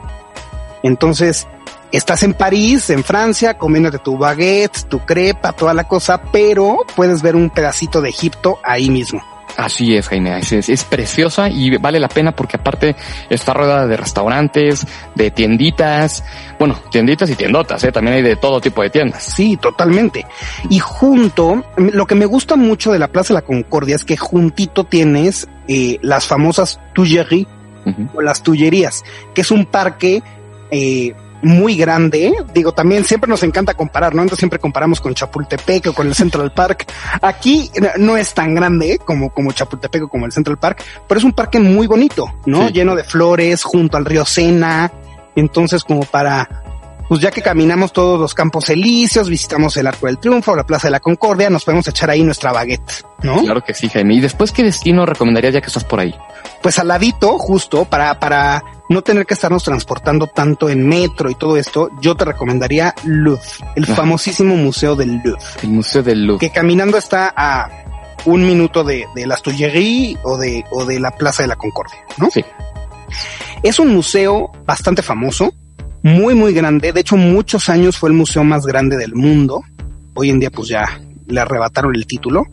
Entonces, 0.83 1.47
estás 1.91 2.23
en 2.23 2.33
París, 2.33 2.89
en 2.89 3.03
Francia, 3.03 3.57
comiéndote 3.57 3.99
tu 3.99 4.17
baguette, 4.17 4.87
tu 4.89 4.99
crepa, 4.99 5.53
toda 5.53 5.73
la 5.73 5.87
cosa, 5.87 6.21
pero 6.31 6.79
puedes 6.95 7.21
ver 7.21 7.35
un 7.35 7.49
pedacito 7.49 8.01
de 8.01 8.09
Egipto 8.09 8.59
ahí 8.63 8.89
mismo. 8.89 9.32
Así 9.57 9.95
es, 9.95 10.07
Jaime, 10.07 10.39
es, 10.39 10.51
es 10.51 10.83
preciosa 10.83 11.49
y 11.49 11.77
vale 11.77 11.99
la 11.99 12.07
pena 12.07 12.35
porque 12.35 12.57
aparte 12.57 12.95
está 13.29 13.53
rodeada 13.53 13.85
de 13.87 13.97
restaurantes, 13.97 14.85
de 15.15 15.31
tienditas, 15.31 16.23
bueno, 16.57 16.79
tienditas 16.91 17.29
y 17.29 17.35
tiendotas, 17.35 17.83
¿eh? 17.83 17.91
también 17.91 18.17
hay 18.17 18.21
de 18.23 18.35
todo 18.35 18.59
tipo 18.59 18.81
de 18.81 18.89
tiendas. 18.89 19.23
Sí, 19.23 19.57
totalmente. 19.57 20.25
Y 20.69 20.79
junto, 20.79 21.63
lo 21.77 22.05
que 22.07 22.15
me 22.15 22.25
gusta 22.25 22.55
mucho 22.55 22.91
de 22.91 22.99
la 22.99 23.09
Plaza 23.09 23.33
de 23.33 23.41
la 23.41 23.45
Concordia 23.45 23.95
es 23.95 24.05
que 24.05 24.17
juntito 24.17 24.85
tienes 24.85 25.47
eh, 25.67 25.99
las 26.01 26.27
famosas 26.27 26.79
Tuileries, 26.93 27.47
Ujú. 27.85 28.09
o 28.13 28.21
las 28.21 28.43
Tullerías, 28.43 29.03
que 29.33 29.41
es 29.41 29.51
un 29.51 29.65
parque 29.65 30.23
eh, 30.71 31.13
muy 31.43 31.75
grande. 31.75 32.33
Digo, 32.53 32.71
también 32.73 33.03
siempre 33.03 33.29
nos 33.29 33.43
encanta 33.43 33.73
comparar, 33.73 34.15
¿no? 34.15 34.21
Entonces 34.21 34.39
siempre 34.39 34.59
comparamos 34.59 34.99
con 35.01 35.13
Chapultepec 35.13 35.87
o 35.87 35.93
con 35.93 36.07
el 36.07 36.15
Central 36.15 36.51
Park. 36.53 36.85
Aquí 37.21 37.69
no- 37.97 38.17
es 38.17 38.33
tan 38.33 38.55
grande 38.55 38.99
como, 39.03 39.29
como 39.31 39.51
Chapultepec 39.51 40.03
o 40.03 40.07
como 40.07 40.25
el 40.25 40.31
Central 40.31 40.57
Park, 40.57 40.83
pero 41.07 41.17
es 41.19 41.23
un 41.23 41.33
parque 41.33 41.59
muy 41.59 41.85
bonito, 41.87 42.25
¿no? 42.45 42.67
Sí. 42.67 42.73
Lleno 42.73 42.95
de 42.95 43.03
flores, 43.03 43.63
junto 43.63 43.97
al 43.97 44.05
río 44.05 44.25
Sena. 44.25 44.91
Entonces, 45.35 45.83
como 45.83 46.03
para, 46.05 46.62
pues 47.09 47.21
ya 47.21 47.31
que 47.31 47.41
caminamos 47.41 47.93
todos 47.93 48.19
los 48.19 48.33
campos 48.33 48.69
elíseos, 48.69 49.29
visitamos 49.29 49.75
el 49.77 49.87
Arco 49.87 50.07
del 50.07 50.17
Triunfo 50.17 50.51
o 50.53 50.55
la 50.55 50.65
Plaza 50.65 50.87
de 50.87 50.91
la 50.91 50.99
Concordia, 50.99 51.49
nos 51.49 51.63
podemos 51.65 51.87
echar 51.87 52.09
ahí 52.09 52.23
nuestra 52.23 52.51
baguette, 52.51 53.03
¿no? 53.21 53.41
Claro 53.41 53.63
que 53.63 53.73
sí, 53.73 53.89
Jaime. 53.89 54.15
¿Y 54.15 54.19
después 54.21 54.51
qué 54.51 54.63
destino 54.63 55.05
recomendarías 55.05 55.53
ya 55.53 55.61
que 55.61 55.67
estás 55.67 55.83
por 55.83 55.99
ahí? 55.99 56.15
pues 56.61 56.79
al 56.79 56.87
ladito, 56.87 57.37
justo 57.39 57.83
para, 57.85 58.19
para 58.19 58.63
no 58.89 59.01
tener 59.01 59.25
que 59.25 59.33
estarnos 59.33 59.63
transportando 59.63 60.27
tanto 60.27 60.69
en 60.69 60.87
metro 60.87 61.29
y 61.29 61.35
todo 61.35 61.57
esto, 61.57 61.89
yo 62.01 62.15
te 62.15 62.23
recomendaría 62.25 62.93
Louvre, 63.03 63.41
el 63.75 63.83
Ajá. 63.83 63.95
famosísimo 63.95 64.55
museo 64.55 64.95
del 64.95 65.19
Louvre, 65.23 65.41
El 65.61 65.69
Museo 65.71 66.03
del 66.03 66.25
Louvre. 66.25 66.47
que 66.47 66.53
caminando 66.53 66.97
está 66.97 67.33
a 67.35 67.69
un 68.25 68.45
minuto 68.45 68.85
de, 68.85 69.05
de 69.13 69.27
las 69.27 69.41
Tullerías 69.41 70.19
o 70.23 70.37
de, 70.37 70.63
o 70.71 70.85
de 70.85 70.99
la 71.01 71.11
Plaza 71.11 71.43
de 71.43 71.47
la 71.49 71.57
Concordia, 71.57 71.99
¿no? 72.17 72.29
Sí. 72.31 72.43
Es 73.61 73.79
un 73.79 73.93
museo 73.93 74.49
bastante 74.65 75.01
famoso, 75.01 75.53
muy, 76.03 76.35
muy 76.35 76.53
grande. 76.53 76.91
De 76.93 76.99
hecho, 77.01 77.17
muchos 77.17 77.69
años 77.69 77.97
fue 77.97 78.09
el 78.09 78.15
museo 78.15 78.43
más 78.43 78.65
grande 78.65 78.97
del 78.97 79.15
mundo. 79.15 79.63
Hoy 80.13 80.29
en 80.29 80.39
día, 80.39 80.51
pues 80.51 80.67
ya 80.69 80.99
le 81.27 81.39
arrebataron 81.39 81.95
el 81.95 82.05
título. 82.05 82.45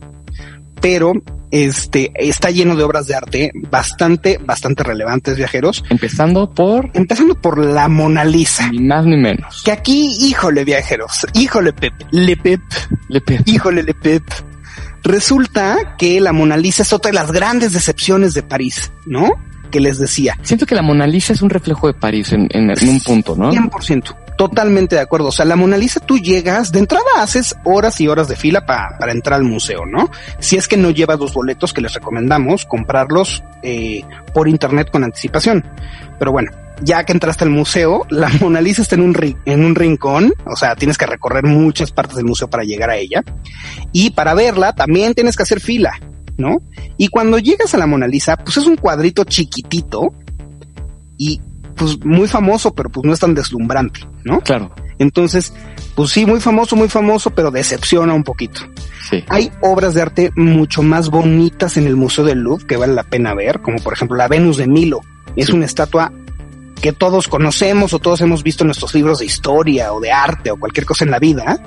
Pero 0.81 1.13
este 1.51 2.11
está 2.15 2.49
lleno 2.49 2.75
de 2.75 2.83
obras 2.83 3.05
de 3.05 3.13
arte 3.13 3.51
bastante, 3.69 4.39
bastante 4.43 4.81
relevantes, 4.83 5.37
viajeros. 5.37 5.83
Empezando 5.91 6.49
por 6.51 6.89
Empezando 6.95 7.35
por 7.39 7.63
la 7.63 7.87
Mona 7.87 8.23
Lisa. 8.23 8.67
ni 8.71 8.79
más 8.79 9.05
ni 9.05 9.15
menos. 9.17 9.61
Que 9.63 9.71
aquí, 9.71 10.11
híjole, 10.21 10.63
viajeros, 10.65 11.27
híjole, 11.35 11.73
Pep, 11.73 11.93
le 12.11 12.35
Pep, 12.35 12.61
Le 13.09 13.21
pe- 13.21 13.41
híjole, 13.45 13.83
le 13.83 13.93
Pep. 13.93 14.23
Resulta 15.03 15.95
que 15.97 16.19
la 16.21 16.31
Mona 16.31 16.57
Lisa 16.57 16.83
es 16.83 16.93
otra 16.93 17.09
de 17.11 17.15
las 17.15 17.31
grandes 17.31 17.73
decepciones 17.73 18.33
de 18.33 18.43
París, 18.43 18.91
¿no? 19.05 19.29
Que 19.71 19.79
les 19.79 19.97
decía. 19.97 20.37
Siento 20.43 20.65
que 20.65 20.75
la 20.75 20.81
Mona 20.81 21.07
Lisa 21.07 21.33
es 21.33 21.41
un 21.41 21.49
reflejo 21.49 21.87
de 21.87 21.93
París 21.93 22.31
en, 22.33 22.47
en- 22.51 22.69
en 22.69 22.89
un 22.89 22.99
punto, 23.01 23.35
¿no? 23.35 23.51
100%. 23.51 24.15
Totalmente 24.37 24.95
de 24.95 25.01
acuerdo. 25.01 25.27
O 25.27 25.31
sea, 25.31 25.45
la 25.45 25.55
Mona 25.55 25.77
Lisa 25.77 25.99
tú 25.99 26.17
llegas, 26.17 26.71
de 26.71 26.79
entrada 26.79 27.03
haces 27.17 27.55
horas 27.63 27.99
y 28.01 28.07
horas 28.07 28.27
de 28.27 28.35
fila 28.35 28.65
pa- 28.65 28.95
para 28.99 29.11
entrar 29.11 29.39
al 29.39 29.45
museo, 29.45 29.85
¿no? 29.85 30.09
Si 30.39 30.57
es 30.57 30.67
que 30.67 30.77
no 30.77 30.89
llevas 30.89 31.19
los 31.19 31.33
boletos 31.33 31.73
que 31.73 31.81
les 31.81 31.93
recomendamos, 31.93 32.65
comprarlos 32.65 33.43
eh, 33.63 34.03
por 34.33 34.47
internet 34.47 34.89
con 34.91 35.03
anticipación. 35.03 35.63
Pero 36.19 36.31
bueno, 36.31 36.51
ya 36.83 37.03
que 37.03 37.13
entraste 37.13 37.43
al 37.43 37.51
museo, 37.51 38.05
la 38.09 38.29
Mona 38.39 38.61
Lisa 38.61 38.81
está 38.81 38.95
en 38.95 39.01
un, 39.01 39.13
ri- 39.13 39.37
en 39.45 39.63
un 39.63 39.75
rincón, 39.75 40.33
o 40.45 40.55
sea, 40.55 40.75
tienes 40.75 40.97
que 40.97 41.05
recorrer 41.05 41.43
muchas 41.45 41.91
partes 41.91 42.15
del 42.15 42.25
museo 42.25 42.49
para 42.49 42.63
llegar 42.63 42.89
a 42.89 42.97
ella. 42.97 43.23
Y 43.91 44.09
para 44.11 44.33
verla 44.33 44.73
también 44.73 45.13
tienes 45.13 45.35
que 45.37 45.43
hacer 45.43 45.59
fila, 45.59 45.93
¿no? 46.41 46.61
Y 46.97 47.07
cuando 47.07 47.39
llegas 47.39 47.73
a 47.73 47.77
la 47.77 47.87
Mona 47.87 48.07
Lisa, 48.07 48.35
pues 48.35 48.57
es 48.57 48.65
un 48.65 48.75
cuadrito 48.75 49.23
chiquitito 49.23 50.13
y 51.17 51.39
pues 51.75 52.03
muy 52.03 52.27
famoso, 52.27 52.73
pero 52.75 52.89
pues 52.89 53.05
no 53.05 53.13
es 53.13 53.19
tan 53.19 53.33
deslumbrante, 53.33 54.01
¿no? 54.25 54.41
Claro. 54.41 54.73
Entonces, 54.99 55.53
pues 55.95 56.11
sí, 56.11 56.25
muy 56.25 56.39
famoso, 56.39 56.75
muy 56.75 56.89
famoso, 56.89 57.31
pero 57.31 57.49
decepciona 57.49 58.13
un 58.13 58.23
poquito. 58.23 58.61
Sí. 59.09 59.23
Hay 59.29 59.51
obras 59.61 59.93
de 59.93 60.01
arte 60.01 60.31
mucho 60.35 60.83
más 60.83 61.09
bonitas 61.09 61.77
en 61.77 61.87
el 61.87 61.95
Museo 61.95 62.23
del 62.23 62.39
Louvre 62.39 62.67
que 62.67 62.77
vale 62.77 62.93
la 62.93 63.03
pena 63.03 63.33
ver, 63.33 63.61
como 63.61 63.77
por 63.79 63.93
ejemplo 63.93 64.15
la 64.17 64.27
Venus 64.27 64.57
de 64.57 64.67
Milo. 64.67 65.01
Es 65.35 65.47
Sí. 65.47 65.53
una 65.53 65.65
estatua 65.65 66.11
que 66.81 66.91
todos 66.93 67.27
conocemos 67.27 67.93
o 67.93 67.99
todos 67.99 68.21
hemos 68.21 68.43
visto 68.43 68.63
en 68.63 68.67
nuestros 68.67 68.93
libros 68.93 69.19
de 69.19 69.25
historia 69.25 69.93
o 69.93 69.99
de 69.99 70.11
arte 70.11 70.51
o 70.51 70.57
cualquier 70.57 70.85
cosa 70.85 71.03
en 71.05 71.11
la 71.11 71.19
vida. 71.19 71.59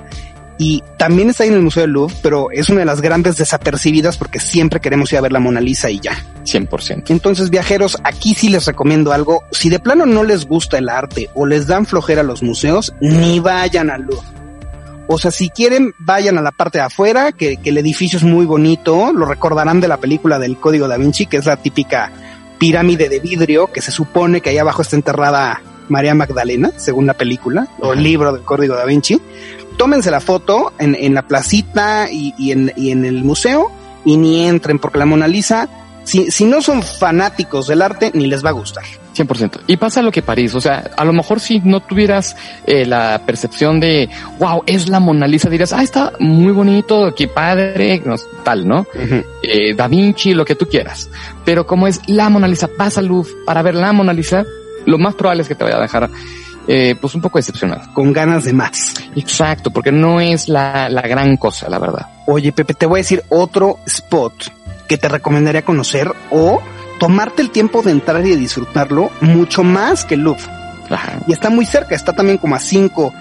Y 0.57 0.83
también 0.97 1.29
está 1.29 1.43
ahí 1.43 1.49
en 1.49 1.55
el 1.55 1.61
Museo 1.63 1.81
del 1.81 1.91
Louvre, 1.91 2.15
pero 2.21 2.49
es 2.51 2.69
una 2.69 2.79
de 2.79 2.85
las 2.85 3.01
grandes 3.01 3.35
desapercibidas 3.35 4.17
porque 4.17 4.39
siempre 4.39 4.79
queremos 4.79 5.11
ir 5.11 5.17
a 5.17 5.21
ver 5.21 5.33
la 5.33 5.39
Mona 5.39 5.59
Lisa 5.59 5.89
y 5.89 5.99
ya. 5.99 6.13
100%. 6.45 7.09
Entonces, 7.09 7.49
viajeros, 7.49 7.97
aquí 8.03 8.33
sí 8.33 8.49
les 8.49 8.65
recomiendo 8.65 9.11
algo. 9.11 9.43
Si 9.51 9.69
de 9.69 9.79
plano 9.79 10.05
no 10.05 10.23
les 10.23 10.45
gusta 10.45 10.77
el 10.77 10.89
arte 10.89 11.29
o 11.33 11.45
les 11.45 11.67
dan 11.67 11.85
flojera 11.85 12.23
los 12.23 12.41
museos, 12.41 12.93
ni 13.01 13.39
vayan 13.39 13.89
al 13.89 14.03
Louvre. 14.03 14.25
O 15.07 15.19
sea, 15.19 15.29
si 15.29 15.49
quieren, 15.49 15.93
vayan 15.99 16.37
a 16.37 16.41
la 16.41 16.51
parte 16.51 16.79
de 16.79 16.85
afuera, 16.85 17.31
que, 17.31 17.57
que 17.57 17.69
el 17.69 17.77
edificio 17.77 18.17
es 18.17 18.23
muy 18.23 18.45
bonito. 18.45 19.13
Lo 19.13 19.25
recordarán 19.25 19.81
de 19.81 19.87
la 19.87 19.97
película 19.97 20.39
del 20.39 20.57
Código 20.57 20.87
da 20.87 20.97
Vinci, 20.97 21.27
que 21.27 21.37
es 21.37 21.45
la 21.45 21.57
típica 21.57 22.11
pirámide 22.57 23.09
de 23.09 23.19
vidrio, 23.19 23.71
que 23.71 23.81
se 23.81 23.91
supone 23.91 24.41
que 24.41 24.49
ahí 24.49 24.57
abajo 24.57 24.81
está 24.81 24.95
enterrada 24.95 25.61
María 25.89 26.15
Magdalena, 26.15 26.71
según 26.77 27.05
la 27.05 27.13
película, 27.13 27.67
o 27.79 27.93
el 27.93 28.01
libro 28.01 28.33
del 28.33 28.43
Código 28.43 28.75
da 28.75 28.85
Vinci. 28.85 29.21
Tómense 29.77 30.11
la 30.11 30.21
foto 30.21 30.73
en, 30.79 30.95
en 30.95 31.13
la 31.13 31.27
placita 31.27 32.09
y, 32.11 32.33
y 32.37 32.51
en, 32.51 32.71
y 32.75 32.91
en 32.91 33.05
el 33.05 33.23
museo 33.23 33.71
y 34.03 34.17
ni 34.17 34.45
entren, 34.45 34.79
porque 34.79 34.99
la 34.99 35.05
Mona 35.05 35.27
Lisa 35.27 35.69
si, 36.05 36.29
si 36.29 36.45
no 36.45 36.61
son 36.61 36.83
fanáticos 36.83 37.67
del 37.67 37.81
arte, 37.81 38.11
ni 38.13 38.27
les 38.27 38.45
va 38.45 38.49
a 38.49 38.53
gustar. 38.53 38.83
100%. 39.15 39.61
Y 39.67 39.77
pasa 39.77 40.01
lo 40.01 40.11
que 40.11 40.21
París, 40.21 40.53
o 40.53 40.61
sea, 40.61 40.91
a 40.95 41.03
lo 41.03 41.13
mejor 41.13 41.39
si 41.39 41.59
no 41.59 41.79
tuvieras 41.79 42.35
eh, 42.67 42.85
la 42.85 43.21
percepción 43.25 43.79
de, 43.79 44.09
wow, 44.39 44.63
es 44.67 44.87
la 44.87 44.99
Mona 44.99 45.27
Lisa, 45.27 45.49
dirías, 45.49 45.73
ah, 45.73 45.81
está 45.81 46.13
muy 46.19 46.51
bonito, 46.51 47.13
qué 47.15 47.27
padre, 47.27 48.01
no, 48.05 48.15
tal, 48.43 48.67
¿no? 48.67 48.85
Eh, 49.41 49.73
da 49.73 49.87
Vinci, 49.87 50.33
lo 50.33 50.45
que 50.45 50.55
tú 50.55 50.67
quieras. 50.67 51.09
Pero 51.43 51.65
como 51.65 51.87
es 51.87 52.01
la 52.07 52.29
Mona 52.29 52.47
Lisa, 52.47 52.69
pasa 52.77 53.01
luz 53.01 53.33
para 53.45 53.63
ver 53.63 53.73
la 53.73 53.91
Mona 53.91 54.13
Lisa, 54.13 54.45
lo 54.85 54.99
más 54.99 55.15
probable 55.15 55.41
es 55.41 55.47
que 55.47 55.55
te 55.55 55.63
vaya 55.63 55.77
a 55.77 55.81
dejar, 55.81 56.09
eh, 56.67 56.95
pues 56.99 57.15
un 57.15 57.21
poco 57.21 57.39
decepcionado. 57.39 57.93
Con 57.93 58.13
ganas 58.13 58.43
de 58.43 58.53
más. 58.53 58.95
Exacto, 59.15 59.71
porque 59.71 59.91
no 59.91 60.19
es 60.19 60.49
la, 60.49 60.89
la 60.89 61.01
gran 61.01 61.37
cosa, 61.37 61.69
la 61.69 61.79
verdad. 61.79 62.07
Oye, 62.27 62.51
Pepe, 62.51 62.73
te 62.73 62.85
voy 62.85 62.99
a 62.99 63.03
decir 63.03 63.23
otro 63.29 63.79
spot 63.85 64.33
que 64.87 64.97
te 64.97 65.07
recomendaría 65.07 65.63
conocer 65.63 66.11
o 66.31 66.61
tomarte 66.99 67.41
el 67.41 67.51
tiempo 67.51 67.81
de 67.81 67.91
entrar 67.91 68.25
y 68.25 68.31
de 68.31 68.37
disfrutarlo 68.37 69.11
mucho 69.21 69.63
más 69.63 70.05
que 70.05 70.15
el 70.15 70.21
Louvre. 70.21 70.43
Ajá. 70.89 71.19
Y 71.27 71.33
está 71.33 71.49
muy 71.49 71.65
cerca, 71.65 71.95
está 71.95 72.13
también 72.13 72.37
como 72.37 72.55
a 72.55 72.59
5, 72.59 73.13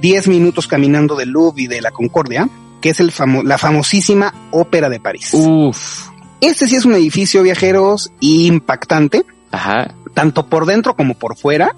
10 0.00 0.28
minutos 0.28 0.66
caminando 0.66 1.16
del 1.16 1.30
Louvre 1.30 1.62
y 1.62 1.66
de 1.66 1.80
la 1.80 1.90
Concordia, 1.90 2.48
que 2.80 2.90
es 2.90 3.00
el 3.00 3.12
famo 3.12 3.42
la 3.42 3.58
famosísima 3.58 4.34
Ópera 4.50 4.88
de 4.88 5.00
París. 5.00 5.30
Uf. 5.32 6.08
Este 6.40 6.68
sí 6.68 6.76
es 6.76 6.84
un 6.84 6.94
edificio 6.94 7.42
viajeros 7.42 8.12
impactante, 8.20 9.24
Ajá. 9.50 9.94
tanto 10.12 10.46
por 10.46 10.66
dentro 10.66 10.94
como 10.94 11.14
por 11.14 11.36
fuera. 11.36 11.74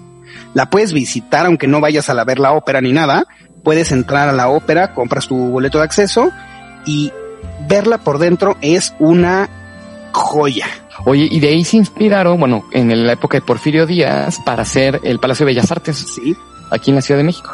La 0.54 0.70
puedes 0.70 0.92
visitar 0.92 1.46
aunque 1.46 1.66
no 1.66 1.80
vayas 1.80 2.08
a 2.10 2.14
la 2.14 2.24
ver 2.24 2.38
la 2.38 2.52
ópera 2.52 2.80
ni 2.80 2.92
nada. 2.92 3.26
Puedes 3.62 3.92
entrar 3.92 4.28
a 4.28 4.32
la 4.32 4.48
ópera, 4.48 4.94
compras 4.94 5.26
tu 5.26 5.36
boleto 5.36 5.78
de 5.78 5.84
acceso 5.84 6.30
y 6.86 7.12
verla 7.68 7.98
por 7.98 8.18
dentro 8.18 8.56
es 8.60 8.94
una 8.98 9.48
joya. 10.12 10.66
Oye, 11.04 11.28
y 11.30 11.40
de 11.40 11.48
ahí 11.48 11.64
se 11.64 11.76
inspiraron, 11.76 12.40
bueno, 12.40 12.64
en 12.72 13.06
la 13.06 13.12
época 13.12 13.38
de 13.38 13.42
Porfirio 13.42 13.86
Díaz 13.86 14.40
para 14.44 14.62
hacer 14.62 15.00
el 15.04 15.20
Palacio 15.20 15.46
de 15.46 15.52
Bellas 15.52 15.70
Artes 15.70 15.96
Sí, 15.96 16.36
aquí 16.70 16.90
en 16.90 16.96
la 16.96 17.02
Ciudad 17.02 17.18
de 17.18 17.24
México. 17.24 17.50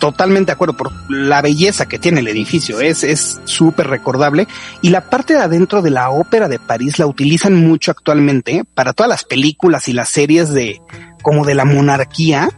totalmente 0.00 0.46
de 0.46 0.52
acuerdo 0.54 0.76
por 0.76 0.90
la 1.10 1.42
belleza 1.42 1.86
que 1.86 1.98
tiene 1.98 2.20
el 2.20 2.28
edificio. 2.28 2.80
Es, 2.80 3.04
es 3.04 3.40
súper 3.44 3.88
recordable. 3.88 4.48
Y 4.80 4.88
la 4.88 5.08
parte 5.10 5.34
de 5.34 5.40
adentro 5.40 5.82
de 5.82 5.90
la 5.90 6.10
ópera 6.10 6.48
de 6.48 6.58
París 6.58 6.98
la 6.98 7.06
utilizan 7.06 7.54
mucho 7.54 7.90
actualmente 7.90 8.64
para 8.74 8.94
todas 8.94 9.10
las 9.10 9.24
películas 9.24 9.86
y 9.88 9.92
las 9.92 10.08
series 10.08 10.52
de, 10.52 10.80
como 11.22 11.44
de 11.44 11.54
la 11.54 11.64
monarquía, 11.64 12.50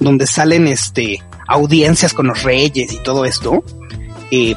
donde 0.00 0.26
salen 0.26 0.66
este, 0.68 1.22
audiencias 1.48 2.14
con 2.14 2.26
los 2.28 2.42
reyes 2.42 2.92
y 2.92 2.98
todo 2.98 3.24
esto. 3.24 3.62
Eh, 4.30 4.56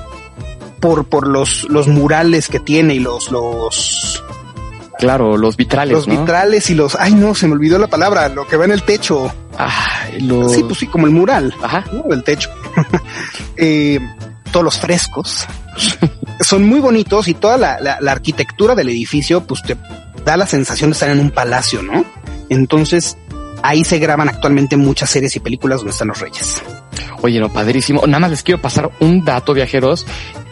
por, 0.80 1.06
por 1.06 1.28
los, 1.28 1.64
los 1.70 1.88
murales 1.88 2.48
que 2.48 2.60
tiene 2.60 2.96
y 2.96 3.00
los, 3.00 3.32
los, 3.32 4.24
Claro, 5.00 5.36
los 5.36 5.58
vitrales, 5.58 5.94
los 5.94 6.08
¿no? 6.08 6.20
vitrales 6.20 6.70
y 6.70 6.76
los, 6.76 6.96
ay 6.96 7.14
no, 7.16 7.36
se 7.36 7.48
me 7.48 7.54
olvidó 7.54 7.78
la 7.80 7.88
palabra, 7.88 8.30
lo 8.30 8.48
que 8.48 8.56
va 8.56 8.66
en 8.66 8.72
el 8.72 8.84
techo. 8.84 9.32
Ah, 9.58 10.06
los... 10.22 10.54
Sí, 10.54 10.64
pues 10.64 10.80
sí, 10.80 10.88
como 10.88 11.06
el 11.08 11.12
mural. 11.14 11.54
Ajá. 11.62 11.84
¿no? 11.92 12.04
del 12.04 12.24
techo. 12.24 12.50
Eh, 13.58 14.00
todos 14.52 14.64
los 14.66 14.78
frescos 14.80 15.48
son 16.42 16.64
muy 16.68 16.80
bonitos 16.82 17.28
y 17.30 17.34
toda 17.34 17.58
la, 17.58 17.80
la- 17.80 18.00
la 18.02 18.12
arquitectura 18.12 18.76
del 18.76 18.90
edificio 18.90 19.46
pues 19.48 19.62
te 19.64 19.78
da 20.26 20.36
la 20.38 20.46
sensación 20.46 20.90
de 20.90 20.94
estar 20.94 21.10
en 21.10 21.20
un 21.20 21.32
palacio, 21.32 21.82
¿no? 21.82 22.04
Entonces 22.50 23.18
ahí 23.64 23.84
se 23.84 24.00
graban 24.00 24.30
actualmente 24.30 24.78
muchas 24.78 25.10
series 25.10 25.36
y 25.36 25.40
películas 25.40 25.80
donde 25.80 25.92
están 25.92 26.08
los 26.10 26.20
reyes. 26.20 26.62
Oye, 27.22 27.40
no, 27.40 27.50
padrísimo. 27.52 28.06
Nada 28.06 28.20
más 28.20 28.30
les 28.32 28.44
quiero 28.44 28.62
pasar 28.62 28.92
un 29.00 29.26
dato, 29.26 29.54
viajeros. 29.54 30.06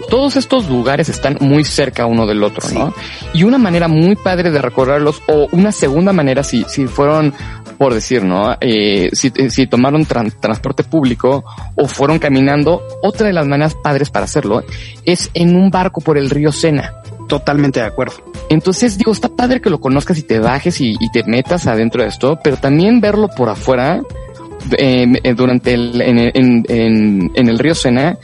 Todos 0.09 0.35
estos 0.35 0.67
lugares 0.69 1.07
están 1.09 1.37
muy 1.39 1.63
cerca 1.63 2.05
uno 2.05 2.25
del 2.25 2.43
otro, 2.43 2.61
Sí. 2.67 2.75
¿no? 2.75 2.93
Y 3.33 3.43
una 3.43 3.57
manera 3.57 3.87
muy 3.87 4.15
padre 4.15 4.49
de 4.51 4.61
recorrerlos, 4.61 5.21
o 5.27 5.47
una 5.51 5.71
segunda 5.71 6.11
manera, 6.13 6.43
si, 6.43 6.65
si 6.67 6.87
fueron, 6.87 7.33
por 7.77 7.93
decir, 7.93 8.23
¿no? 8.23 8.55
Eh, 8.59 9.09
si, 9.13 9.31
si 9.49 9.67
tomaron 9.67 10.05
tran- 10.05 10.33
transporte 10.39 10.83
público 10.83 11.45
o 11.75 11.87
fueron 11.87 12.19
caminando, 12.19 12.81
otra 13.03 13.27
de 13.27 13.33
las 13.33 13.45
maneras 13.47 13.75
padres 13.75 14.09
para 14.09 14.25
hacerlo 14.25 14.63
es 15.05 15.29
en 15.33 15.55
un 15.55 15.69
barco 15.69 16.01
por 16.01 16.17
el 16.17 16.29
río 16.29 16.51
Sena. 16.51 16.95
Totalmente 17.27 17.79
de 17.79 17.85
acuerdo. 17.85 18.15
Entonces 18.49 18.97
digo, 18.97 19.11
está 19.11 19.29
padre 19.29 19.61
que 19.61 19.69
lo 19.69 19.79
conozcas 19.79 20.17
y 20.17 20.23
te 20.23 20.39
bajes 20.39 20.79
y, 20.81 20.95
y 20.99 21.11
te 21.11 21.23
metas 21.23 21.67
adentro 21.67 22.03
de 22.03 22.09
esto, 22.09 22.39
pero 22.43 22.57
también 22.57 23.01
verlo 23.01 23.29
por 23.29 23.49
afuera 23.49 24.01
eh, 24.77 25.05
eh, 25.23 25.33
durante 25.33 25.73
el, 25.73 26.01
en, 26.01 26.19
en, 26.19 26.65
en, 26.67 27.31
en 27.33 27.49
el 27.49 27.59
río 27.59 27.75
Sena 27.75 28.17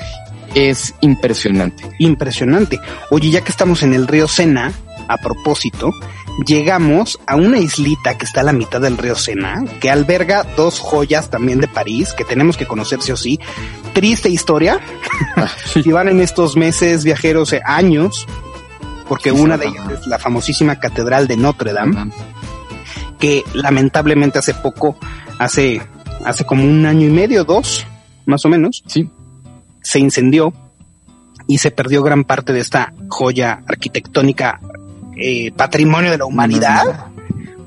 es 0.56 0.96
impresionante. 1.02 1.84
Impresionante. 2.00 2.80
Oye, 3.12 3.30
ya 3.30 3.42
que 3.42 3.52
estamos 3.52 3.84
en 3.84 3.94
el 3.94 4.08
río 4.08 4.28
Sena, 4.28 4.72
a 5.08 5.18
propósito, 5.18 5.92
llegamos 6.46 7.20
a 7.28 7.36
una 7.36 7.60
islita 7.60 8.18
que 8.18 8.26
está 8.26 8.42
a 8.42 8.46
la 8.46 8.54
mitad 8.54 8.82
del 8.82 8.98
río 8.98 9.16
Sena, 9.16 9.64
que 9.80 9.90
alberga 9.90 10.46
dos 10.56 10.80
joyas 10.80 11.30
también 11.30 11.60
de 11.60 11.68
París, 11.68 12.14
que 12.14 12.24
tenemos 12.24 12.58
que 12.58 12.66
conocer 12.66 13.02
sí 13.02 13.12
o 13.12 13.18
sí. 13.18 13.40
Triste 13.94 14.30
historia. 14.30 14.80
si 15.74 15.92
van 15.92 16.08
en 16.08 16.20
estos 16.20 16.56
meses 16.56 17.04
viajeros, 17.04 17.54
eh, 17.54 17.62
años, 17.66 18.26
porque 19.10 19.32
una 19.34 19.58
de 19.58 19.68
ellas 19.68 19.92
es 19.92 20.08
la 20.08 20.18
famosísima 20.20 20.78
Catedral 20.80 21.28
de 21.28 21.36
Notre 21.36 21.74
Dame, 21.74 22.12
que 23.20 23.44
lamentablemente 23.54 24.40
hace 24.40 24.54
poco, 24.54 24.98
hace, 25.38 25.82
hace 26.24 26.46
como 26.46 26.64
un 26.64 26.86
año 26.86 27.08
y 27.08 27.12
medio, 27.12 27.44
dos, 27.44 27.86
más 28.26 28.46
o 28.46 28.50
menos, 28.50 28.84
Sí, 28.88 29.10
se 29.82 30.00
incendió 30.00 30.54
y 31.48 31.58
se 31.58 31.72
perdió 31.72 32.04
gran 32.04 32.24
parte 32.24 32.54
de 32.54 32.60
esta 32.62 32.94
joya 33.10 33.64
arquitectónica 33.68 34.62
eh, 35.18 35.52
patrimonio 35.52 36.12
de 36.12 36.18
la 36.20 36.26
humanidad, 36.26 37.08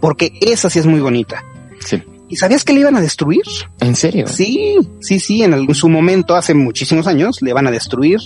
porque 0.00 0.32
esa 0.40 0.70
sí 0.70 0.78
es 0.78 0.86
muy 0.86 1.00
bonita. 1.00 1.44
sí. 1.80 2.02
¿Y 2.28 2.36
sabías 2.36 2.64
que 2.64 2.72
le 2.72 2.80
iban 2.80 2.96
a 2.96 3.00
destruir? 3.02 3.42
¿En 3.78 3.94
serio? 3.94 4.26
Sí, 4.26 4.78
sí, 5.00 5.20
sí, 5.20 5.42
en, 5.42 5.52
algún- 5.52 5.74
su 5.74 5.90
momento, 5.90 6.34
hace 6.34 6.54
muchísimos 6.54 7.06
años, 7.06 7.42
le 7.42 7.52
van 7.52 7.66
a 7.66 7.70
destruir 7.70 8.20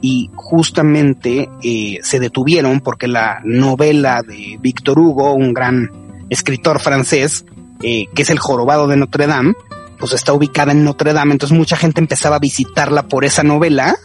y 0.00 0.30
justamente 0.34 1.48
eh, 1.62 1.98
se 2.02 2.20
detuvieron 2.20 2.80
porque 2.80 3.08
la 3.08 3.40
novela 3.44 4.22
de 4.22 4.58
Víctor 4.60 4.98
Hugo, 4.98 5.34
un 5.34 5.52
gran 5.52 5.90
escritor 6.30 6.80
francés, 6.80 7.44
eh, 7.82 8.06
que 8.14 8.22
es 8.22 8.30
El 8.30 8.38
jorobado 8.38 8.86
de 8.88 8.96
Notre 8.96 9.26
Dame, 9.26 9.54
pues 9.98 10.12
está 10.12 10.32
ubicada 10.32 10.72
en 10.72 10.84
Notre 10.84 11.12
Dame, 11.12 11.32
entonces 11.32 11.56
mucha 11.58 11.76
gente 11.76 12.00
empezaba 12.00 12.36
a 12.36 12.38
visitarla 12.38 13.08
por 13.08 13.24
esa 13.24 13.42
novela 13.42 13.96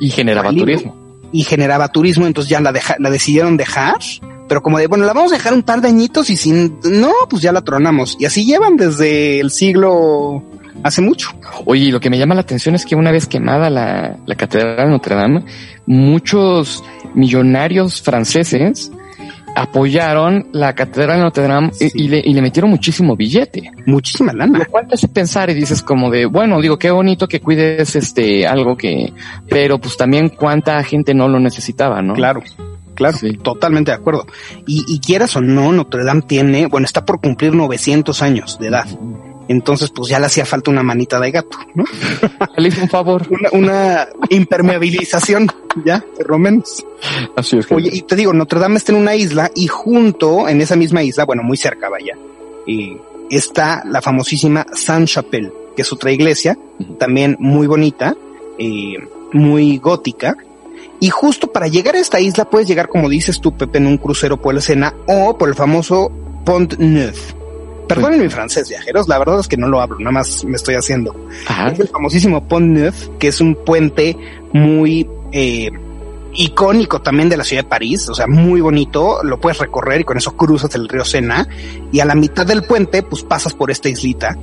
Y 0.00 0.10
generaba 0.10 0.50
turismo. 0.52 0.96
y 1.32 1.44
generaba 1.44 1.88
turismo, 1.88 2.26
entonces 2.26 2.50
ya 2.50 2.60
la, 2.60 2.72
deja- 2.72 2.96
la 2.98 3.08
decidieron 3.10 3.56
dejar, 3.56 3.96
pero 4.48 4.62
como 4.62 4.78
de, 4.78 4.86
bueno, 4.86 5.04
la 5.06 5.12
vamos 5.12 5.32
a 5.32 5.36
dejar 5.36 5.52
un 5.54 5.62
par 5.62 5.80
de 5.80 5.88
añitos 5.88 6.28
y 6.30 6.36
sin, 6.36 6.78
no, 6.84 7.12
pues 7.30 7.42
ya 7.42 7.52
la 7.52 7.62
tronamos. 7.62 8.16
Y 8.18 8.24
así 8.24 8.44
llevan 8.46 8.76
desde 8.76 9.40
el 9.40 9.50
siglo, 9.50 10.42
hace 10.82 11.00
mucho. 11.02 11.30
Oye, 11.64 11.84
y 11.86 11.90
lo 11.90 12.00
que 12.00 12.10
me 12.10 12.18
llama 12.18 12.34
la 12.34 12.40
atención 12.42 12.74
es 12.74 12.84
que 12.84 12.94
una 12.96 13.10
vez 13.12 13.26
quemada 13.26 13.70
la, 13.70 14.16
la 14.26 14.34
Catedral 14.34 14.76
de 14.76 14.90
Notre 14.92 15.14
Dame, 15.14 15.44
muchos 15.86 16.82
millonarios 17.14 18.00
franceses 18.02 18.90
apoyaron 19.54 20.48
la 20.52 20.74
Catedral 20.74 21.18
de 21.18 21.24
Notre 21.24 21.48
Dame 21.48 21.70
y- 21.80 21.88
Sí. 21.88 21.90
y, 21.94 22.08
le, 22.08 22.20
y 22.24 22.32
le 22.32 22.42
metieron 22.42 22.70
muchísimo 22.70 23.16
billete. 23.16 23.70
Muchísima 23.86 24.32
lana. 24.32 24.58
Lo 24.58 24.66
cual 24.66 24.86
te 24.86 24.94
hace 24.94 25.08
pensar 25.08 25.50
y 25.50 25.54
dices 25.54 25.82
como 25.82 26.10
de, 26.10 26.26
bueno, 26.26 26.60
digo, 26.60 26.78
qué 26.78 26.90
bonito 26.90 27.26
que 27.26 27.40
cuides 27.40 27.96
este 27.96 28.46
algo 28.46 28.76
que, 28.76 29.12
pero 29.48 29.78
pues 29.78 29.96
también 29.96 30.28
cuánta 30.28 30.82
gente 30.84 31.12
no 31.14 31.28
lo 31.28 31.40
necesitaba, 31.40 32.00
¿no? 32.02 32.14
Claro, 32.14 32.42
claro, 32.94 33.16
Sí. 33.18 33.36
totalmente 33.42 33.90
de 33.90 33.96
acuerdo. 33.96 34.26
Y, 34.66 34.84
y 34.86 35.00
quieras 35.00 35.34
o 35.36 35.40
no, 35.40 35.72
Notre 35.72 36.04
Dame 36.04 36.22
tiene, 36.22 36.66
bueno, 36.66 36.84
está 36.84 37.04
por 37.04 37.20
cumplir 37.20 37.52
900 37.54 38.22
años 38.22 38.58
de 38.60 38.68
edad. 38.68 38.86
Entonces, 39.48 39.90
pues 39.90 40.10
ya 40.10 40.18
le 40.18 40.26
hacía 40.26 40.44
falta 40.44 40.70
una 40.70 40.82
manita 40.82 41.18
de 41.18 41.30
gato, 41.30 41.56
¿no? 41.74 41.84
Le 42.58 42.68
hizo 42.68 42.82
un 42.82 42.88
favor. 42.88 43.26
Una, 43.30 43.48
una 43.52 44.08
impermeabilización, 44.28 45.48
ya, 45.84 46.04
por 46.16 46.30
lo 46.30 46.38
menos. 46.38 46.84
Así 47.34 47.56
es. 47.58 47.66
que- 47.66 47.74
Oye, 47.74 47.90
y 47.92 48.02
te 48.02 48.14
digo, 48.14 48.32
Notre 48.34 48.60
Dame 48.60 48.76
está 48.76 48.92
en 48.92 48.98
una 48.98 49.14
isla 49.16 49.50
y 49.54 49.66
junto, 49.68 50.48
en 50.48 50.60
esa 50.60 50.76
misma 50.76 51.02
isla, 51.02 51.24
bueno, 51.24 51.42
muy 51.42 51.56
cerca, 51.56 51.88
vaya, 51.88 52.14
está 53.30 53.82
la 53.86 54.02
famosísima 54.02 54.66
Saint-Chapelle, 54.72 55.52
que 55.76 55.82
es 55.82 55.92
otra 55.92 56.12
iglesia, 56.12 56.58
también 56.98 57.36
muy 57.38 57.66
bonita, 57.66 58.14
eh, 58.58 58.96
muy 59.32 59.78
gótica. 59.78 60.36
Y 61.00 61.10
justo 61.10 61.52
para 61.52 61.68
llegar 61.68 61.94
a 61.94 62.00
esta 62.00 62.20
isla 62.20 62.50
puedes 62.50 62.66
llegar, 62.68 62.88
como 62.88 63.08
dices 63.08 63.40
tú, 63.40 63.56
Pepe, 63.56 63.78
en 63.78 63.86
un 63.86 63.98
crucero 63.98 64.36
por 64.36 64.54
el 64.54 64.60
Sena 64.62 64.94
o 65.06 65.38
por 65.38 65.48
el 65.48 65.54
famoso 65.54 66.10
Pont 66.44 66.74
Neuf. 66.78 67.34
Perdonen 67.88 68.20
mi 68.20 68.28
francés, 68.28 68.68
viajeros, 68.68 69.08
la 69.08 69.18
verdad 69.18 69.40
es 69.40 69.48
que 69.48 69.56
no 69.56 69.66
lo 69.66 69.80
hablo, 69.80 69.98
nada 69.98 70.12
más 70.12 70.44
me 70.44 70.56
estoy 70.56 70.74
haciendo. 70.74 71.14
Ajá. 71.46 71.68
Es 71.68 71.80
el 71.80 71.88
famosísimo 71.88 72.46
Pont 72.46 72.66
Neuf, 72.66 73.08
que 73.18 73.28
es 73.28 73.40
un 73.40 73.54
puente 73.64 74.16
muy 74.52 75.08
eh, 75.32 75.70
icónico 76.34 77.00
también 77.00 77.28
de 77.28 77.36
la 77.36 77.44
ciudad 77.44 77.64
de 77.64 77.68
París, 77.68 78.08
o 78.08 78.14
sea, 78.14 78.26
muy 78.26 78.60
bonito, 78.60 79.22
lo 79.24 79.40
puedes 79.40 79.58
recorrer 79.58 80.02
y 80.02 80.04
con 80.04 80.16
eso 80.16 80.36
cruzas 80.36 80.74
el 80.74 80.88
río 80.88 81.04
Sena 81.04 81.48
y 81.90 82.00
a 82.00 82.04
la 82.04 82.14
mitad 82.14 82.46
del 82.46 82.62
puente 82.62 83.02
pues 83.02 83.22
pasas 83.24 83.54
por 83.54 83.70
esta 83.70 83.88
islita 83.88 84.36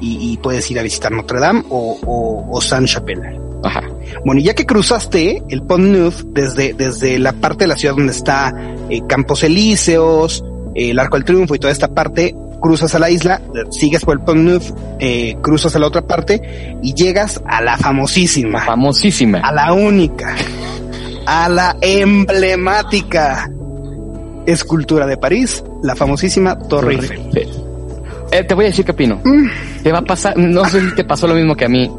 y, 0.00 0.32
y 0.32 0.36
puedes 0.38 0.70
ir 0.70 0.78
a 0.78 0.82
visitar 0.82 1.12
Notre 1.12 1.40
Dame 1.40 1.64
o, 1.68 1.98
o, 2.06 2.56
o 2.56 2.60
Saint-Chapelle. 2.60 3.40
Ajá. 3.64 3.82
Bueno, 4.24 4.40
y 4.40 4.44
ya 4.44 4.54
que 4.54 4.66
cruzaste 4.66 5.42
el 5.48 5.62
Pont 5.62 5.84
Neuf 5.84 6.24
desde, 6.26 6.74
desde 6.74 7.18
la 7.18 7.32
parte 7.32 7.64
de 7.64 7.68
la 7.68 7.76
ciudad 7.76 7.94
donde 7.94 8.12
está 8.12 8.52
eh, 8.90 9.02
Campos 9.08 9.44
Elíseos, 9.44 10.44
eh, 10.74 10.90
el 10.90 10.98
Arco 10.98 11.16
del 11.16 11.24
Triunfo 11.24 11.54
y 11.54 11.58
toda 11.58 11.72
esta 11.72 11.94
parte, 11.94 12.34
cruzas 12.62 12.94
a 12.94 12.98
la 12.98 13.10
isla, 13.10 13.42
sigues 13.70 14.04
por 14.04 14.16
el 14.16 14.24
Pont 14.24 14.38
Neuf, 14.40 14.70
eh, 15.00 15.36
cruzas 15.42 15.76
a 15.76 15.78
la 15.78 15.88
otra 15.88 16.02
parte 16.06 16.78
y 16.82 16.94
llegas 16.94 17.42
a 17.46 17.60
la 17.60 17.76
famosísima, 17.76 18.60
Famosísima. 18.62 19.40
a 19.40 19.52
la 19.52 19.72
única, 19.74 20.34
a 21.26 21.48
la 21.50 21.76
emblemática 21.82 23.50
escultura 24.46 25.06
de 25.06 25.16
París, 25.16 25.62
la 25.82 25.94
famosísima 25.96 26.58
Torre 26.58 26.94
Eiffel. 26.94 27.20
Eh, 28.30 28.44
te 28.44 28.54
voy 28.54 28.64
a 28.64 28.68
decir 28.68 28.84
qué 28.84 28.92
opino. 28.92 29.20
Te 29.82 29.92
va 29.92 29.98
a 29.98 30.02
pasar, 30.02 30.38
no 30.38 30.64
sé 30.64 30.80
si 30.80 30.94
te 30.94 31.04
pasó 31.04 31.26
lo 31.26 31.34
mismo 31.34 31.54
que 31.54 31.66
a 31.66 31.68
mí. 31.68 31.90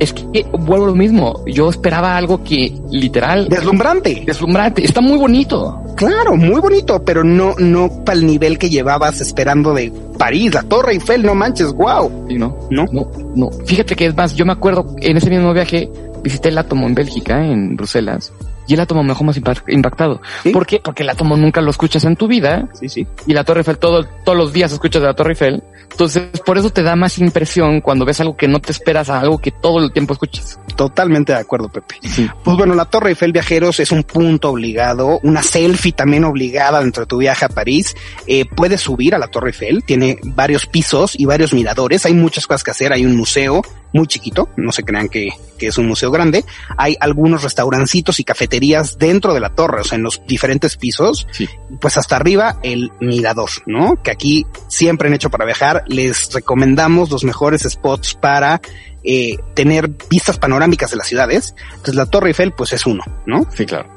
Es 0.00 0.12
que 0.12 0.44
vuelvo 0.52 0.84
a 0.84 0.88
lo 0.88 0.94
mismo. 0.94 1.44
Yo 1.46 1.70
esperaba 1.70 2.16
algo 2.16 2.42
que 2.42 2.72
literal 2.90 3.48
Deslumbrante. 3.48 4.22
deslumbrante. 4.26 4.84
Está 4.84 5.00
muy 5.00 5.18
bonito. 5.18 5.82
Claro, 5.96 6.36
muy 6.36 6.60
bonito, 6.60 7.02
pero 7.04 7.24
no, 7.24 7.54
no 7.58 8.04
para 8.04 8.18
el 8.18 8.26
nivel 8.26 8.58
que 8.58 8.68
llevabas 8.68 9.20
esperando 9.20 9.72
de 9.72 9.90
París, 10.18 10.52
la 10.52 10.62
Torre 10.62 10.92
Eiffel, 10.92 11.22
no 11.24 11.34
manches, 11.34 11.72
wow. 11.72 12.26
¿Sí, 12.28 12.34
no? 12.36 12.56
No. 12.70 12.84
No, 12.92 13.10
no. 13.34 13.50
Fíjate 13.64 13.96
que 13.96 14.06
es 14.06 14.14
más, 14.16 14.34
yo 14.34 14.44
me 14.44 14.52
acuerdo 14.52 14.94
en 15.00 15.16
ese 15.16 15.30
mismo 15.30 15.52
viaje 15.54 15.90
visité 16.22 16.48
el 16.50 16.58
átomo 16.58 16.86
en 16.86 16.94
Bélgica, 16.94 17.44
en 17.46 17.76
Bruselas, 17.76 18.32
y 18.66 18.74
el 18.74 18.80
átomo 18.80 19.02
me 19.02 19.10
dejó 19.10 19.24
más 19.24 19.36
impact- 19.40 19.64
impactado. 19.72 20.20
¿Sí? 20.42 20.50
¿Por 20.50 20.66
qué? 20.66 20.80
Porque 20.80 21.02
el 21.02 21.10
átomo 21.10 21.36
nunca 21.36 21.60
lo 21.60 21.70
escuchas 21.70 22.04
en 22.04 22.16
tu 22.16 22.26
vida 22.28 22.68
Sí, 22.74 22.88
sí. 22.88 23.06
y 23.26 23.32
la 23.32 23.44
Torre 23.44 23.60
Eiffel 23.60 23.78
todo, 23.78 24.04
todos 24.24 24.36
los 24.38 24.52
días 24.52 24.72
escuchas 24.72 25.02
de 25.02 25.08
la 25.08 25.14
Torre 25.14 25.30
Eiffel. 25.32 25.62
Entonces, 25.90 26.24
por 26.44 26.58
eso 26.58 26.70
te 26.70 26.82
da 26.82 26.94
más 26.96 27.16
impresión 27.18 27.80
cuando 27.80 28.04
ves 28.04 28.20
algo 28.20 28.36
que 28.36 28.48
no 28.48 28.60
te 28.60 28.72
esperas 28.72 29.08
a 29.08 29.20
algo 29.20 29.38
que 29.38 29.50
todo 29.50 29.78
el 29.82 29.92
tiempo 29.92 30.12
escuchas. 30.12 30.58
Totalmente 30.76 31.32
de 31.32 31.38
acuerdo, 31.38 31.68
Pepe. 31.68 31.96
Sí. 32.02 32.28
Pues 32.44 32.56
bueno, 32.56 32.74
la 32.74 32.84
Torre 32.84 33.10
Eiffel 33.10 33.32
Viajeros 33.32 33.80
es 33.80 33.92
un 33.92 34.02
punto 34.02 34.50
obligado, 34.50 35.20
una 35.22 35.42
selfie 35.42 35.92
también 35.92 36.24
obligada 36.24 36.80
dentro 36.80 37.02
de 37.04 37.06
tu 37.06 37.18
viaje 37.18 37.44
a 37.44 37.48
París. 37.48 37.94
Eh, 38.26 38.44
puedes 38.44 38.80
subir 38.82 39.14
a 39.14 39.18
la 39.18 39.28
Torre 39.28 39.48
Eiffel, 39.50 39.84
tiene 39.84 40.18
varios 40.22 40.66
pisos 40.66 41.18
y 41.18 41.24
varios 41.24 41.54
miradores, 41.54 42.04
hay 42.04 42.12
muchas 42.14 42.46
cosas 42.46 42.62
que 42.64 42.72
hacer, 42.72 42.92
hay 42.92 43.06
un 43.06 43.16
museo 43.16 43.62
muy 43.92 44.06
chiquito, 44.06 44.48
no 44.56 44.72
se 44.72 44.82
crean 44.82 45.08
que, 45.08 45.30
que 45.58 45.68
es 45.68 45.78
un 45.78 45.86
museo 45.86 46.10
grande, 46.10 46.44
hay 46.76 46.96
algunos 47.00 47.42
restaurancitos 47.42 48.20
y 48.20 48.24
cafeterías 48.24 48.98
dentro 48.98 49.32
de 49.34 49.40
la 49.40 49.50
torre, 49.54 49.80
o 49.80 49.84
sea, 49.84 49.96
en 49.96 50.02
los 50.02 50.20
diferentes 50.26 50.76
pisos, 50.76 51.26
Sí. 51.30 51.48
pues 51.80 51.96
hasta 51.96 52.16
arriba 52.16 52.58
el 52.62 52.92
mirador, 53.00 53.50
¿no? 53.66 54.02
Que 54.02 54.10
aquí 54.10 54.46
siempre 54.68 55.08
en 55.08 55.14
Hecho 55.14 55.30
para 55.30 55.44
Viajar 55.46 55.84
les 55.86 56.32
recomendamos 56.32 57.10
los 57.10 57.24
mejores 57.24 57.62
spots 57.62 58.14
para 58.14 58.60
eh, 59.04 59.36
tener 59.54 59.88
vistas 60.10 60.36
panorámicas 60.38 60.90
de 60.90 60.96
las 60.96 61.06
ciudades. 61.06 61.54
Entonces 61.70 61.94
la 61.94 62.06
Torre 62.06 62.28
Eiffel 62.28 62.52
pues 62.52 62.72
es 62.72 62.86
uno, 62.86 63.04
¿no? 63.24 63.46
Sí, 63.54 63.64
claro. 63.64 63.88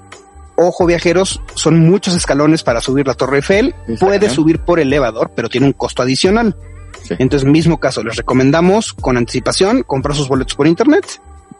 Ojo 0.56 0.86
viajeros, 0.86 1.42
son 1.56 1.80
muchos 1.80 2.14
escalones 2.16 2.64
para 2.64 2.82
subir 2.82 3.08
la 3.08 3.14
Torre 3.14 3.38
Eiffel. 3.38 3.74
Puedes 4.00 4.34
subir 4.34 4.60
por 4.60 4.80
elevador, 4.80 5.32
pero 5.36 5.48
tiene 5.50 5.66
un 5.68 5.74
costo 5.74 6.02
adicional. 6.04 6.56
Sí. 7.10 7.16
Entonces, 7.20 7.50
mismo 7.50 7.80
caso, 7.80 8.04
les 8.04 8.16
recomendamos 8.16 8.94
con 8.94 9.18
anticipación 9.18 9.84
comprar 9.84 10.16
sus 10.16 10.30
boletos 10.30 10.56
por 10.56 10.68
internet 10.68 11.20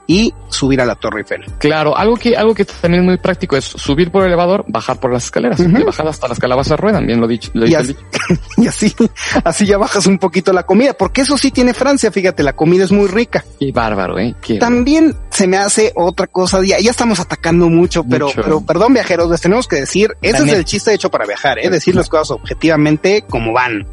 y 0.10 0.34
subir 0.48 0.82
a 0.82 0.86
la 0.86 0.96
Torre 0.96 1.20
Eiffel. 1.20 1.46
Claro, 1.60 1.96
algo 1.96 2.18
que, 2.18 2.36
algo 2.36 2.56
que 2.56 2.66
también 2.66 3.04
es 3.04 3.08
muy 3.08 3.18
práctico 3.18 3.56
es 3.56 3.64
subir 3.64 4.10
por 4.10 4.24
el 4.24 4.30
elevador, 4.30 4.66
bajar 4.68 5.00
por 5.00 5.14
las 5.14 5.26
escaleras. 5.26 5.60
De 5.60 5.84
bajada 5.84 6.10
hasta 6.10 6.28
las 6.28 6.40
calabazas 6.40 6.80
ruedan, 6.80 7.06
bien 7.06 7.22
lo 7.22 7.28
dicho. 7.28 7.52
Lo 7.54 7.68
Y 7.68 7.76
así, 7.76 7.90
dicho. 7.90 8.02
y 8.58 8.66
así, 8.66 8.96
así 9.44 9.68
ya 9.68 9.78
bajas 9.78 10.08
un 10.08 10.18
poquito 10.18 10.52
la 10.52 10.64
comida, 10.64 10.94
porque 10.94 11.22
eso 11.22 11.38
sí 11.38 11.52
tiene 11.52 11.76
Francia, 11.76 12.12
fíjate, 12.12 12.42
la 12.42 12.54
comida 12.54 12.86
es 12.86 12.92
muy 12.92 13.08
rica. 13.08 13.46
Qué 13.60 13.72
bárbaro, 13.72 14.18
eh. 14.18 14.36
Qué 14.42 14.58
También 14.58 15.16
se 15.40 15.48
me 15.48 15.56
hace 15.56 15.94
otra 15.96 16.28
cosa, 16.28 16.62
ya, 16.66 16.80
ya 16.82 16.92
estamos 16.92 17.18
atacando 17.22 17.70
mucho, 17.70 18.04
pero, 18.04 18.26
Mucho. 18.28 18.42
pero 18.42 18.60
perdón 18.60 18.94
viajeros, 18.94 19.32
les 19.32 19.40
tenemos 19.40 19.70
que 19.70 19.78
decir, 19.78 20.18
ese 20.22 20.34
También. 20.34 20.56
es 20.56 20.60
el 20.60 20.66
chiste 20.66 20.94
hecho 20.94 21.10
para 21.10 21.26
viajar, 21.26 21.60
eh, 21.60 21.70
decir 21.70 21.96
las 21.96 22.10
cosas 22.10 22.32
objetivamente 22.32 23.22
como 23.22 23.54
van. 23.54 23.88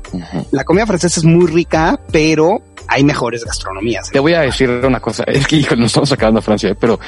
La 0.51 0.65
comida 0.65 0.87
francesa 0.87 1.21
es 1.21 1.25
muy 1.25 1.47
rica, 1.47 2.01
pero 2.11 2.63
hay 2.89 3.05
mejores 3.05 3.45
gastronomías. 3.45 4.11
Te 4.11 4.19
voy 4.19 4.35
a 4.35 4.41
decir 4.41 4.69
una 4.69 4.99
cosa, 4.99 5.23
es 5.29 5.47
que 5.47 5.55
hijo, 5.55 5.77
nos 5.77 5.87
estamos 5.87 6.09
sacando 6.09 6.41
a 6.41 6.43
Francia, 6.43 6.71
eh, 6.71 6.75
pero 6.75 6.99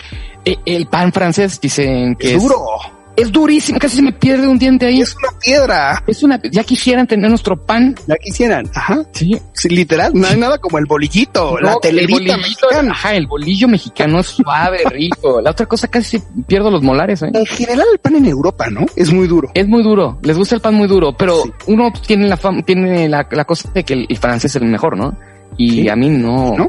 eh, 0.44 0.54
el 0.64 0.86
pan 0.86 1.12
francés 1.12 1.60
dicen 1.60 2.14
que 2.14 2.28
Es 2.28 2.36
es, 2.36 2.42
duro. 2.42 2.64
Es 2.80 2.97
durísimo, 3.30 3.78
casi 3.78 3.96
se 3.96 4.02
me 4.02 4.12
pierde 4.12 4.46
un 4.46 4.58
diente 4.58 4.86
ahí. 4.86 5.00
Es 5.00 5.14
una 5.16 5.38
piedra. 5.38 6.02
Es 6.06 6.22
una, 6.22 6.40
ya 6.50 6.62
quisieran 6.64 7.06
tener 7.06 7.28
nuestro 7.28 7.56
pan. 7.66 7.94
Ya 8.06 8.14
quisieran. 8.16 8.70
Ajá. 8.74 9.02
Sí. 9.12 9.36
Sí, 9.52 9.68
literal, 9.68 10.12
no 10.14 10.26
hay 10.26 10.36
nada 10.38 10.58
como 10.58 10.78
el 10.78 10.86
bolillito, 10.86 11.58
la 11.58 11.76
telerita 11.82 12.34
el 12.34 12.40
mexicana. 12.40 12.92
Ajá, 12.92 13.14
el 13.16 13.26
bolillo 13.26 13.66
mexicano 13.68 14.20
es 14.20 14.26
suave, 14.28 14.78
rico. 14.90 15.40
La 15.40 15.50
otra 15.50 15.66
cosa 15.66 15.88
casi 15.88 16.22
pierdo 16.46 16.70
los 16.70 16.82
molares, 16.82 17.22
¿eh? 17.22 17.30
En 17.34 17.44
general 17.46 17.86
el 17.92 17.98
pan 17.98 18.14
en 18.16 18.26
Europa, 18.26 18.68
¿no? 18.70 18.86
Es 18.96 19.12
muy 19.12 19.26
duro. 19.26 19.50
Es 19.54 19.66
muy 19.66 19.82
duro, 19.82 20.18
les 20.22 20.36
gusta 20.36 20.54
el 20.54 20.60
pan 20.60 20.74
muy 20.74 20.86
duro, 20.86 21.12
pero 21.16 21.42
Sí. 21.42 21.50
uno 21.66 21.92
tiene 22.06 22.28
la 22.28 22.38
fam- 22.38 22.64
tiene 22.64 23.08
la, 23.08 23.26
la 23.30 23.44
cosa 23.44 23.70
de 23.74 23.84
que 23.84 23.94
el, 23.94 24.06
el 24.08 24.16
francés 24.16 24.54
es 24.54 24.62
el 24.62 24.68
mejor, 24.68 24.96
¿no? 24.96 25.16
Y 25.56 25.70
Sí. 25.82 25.88
a 25.88 25.96
mí 25.96 26.08
no. 26.08 26.54
¿No? 26.56 26.68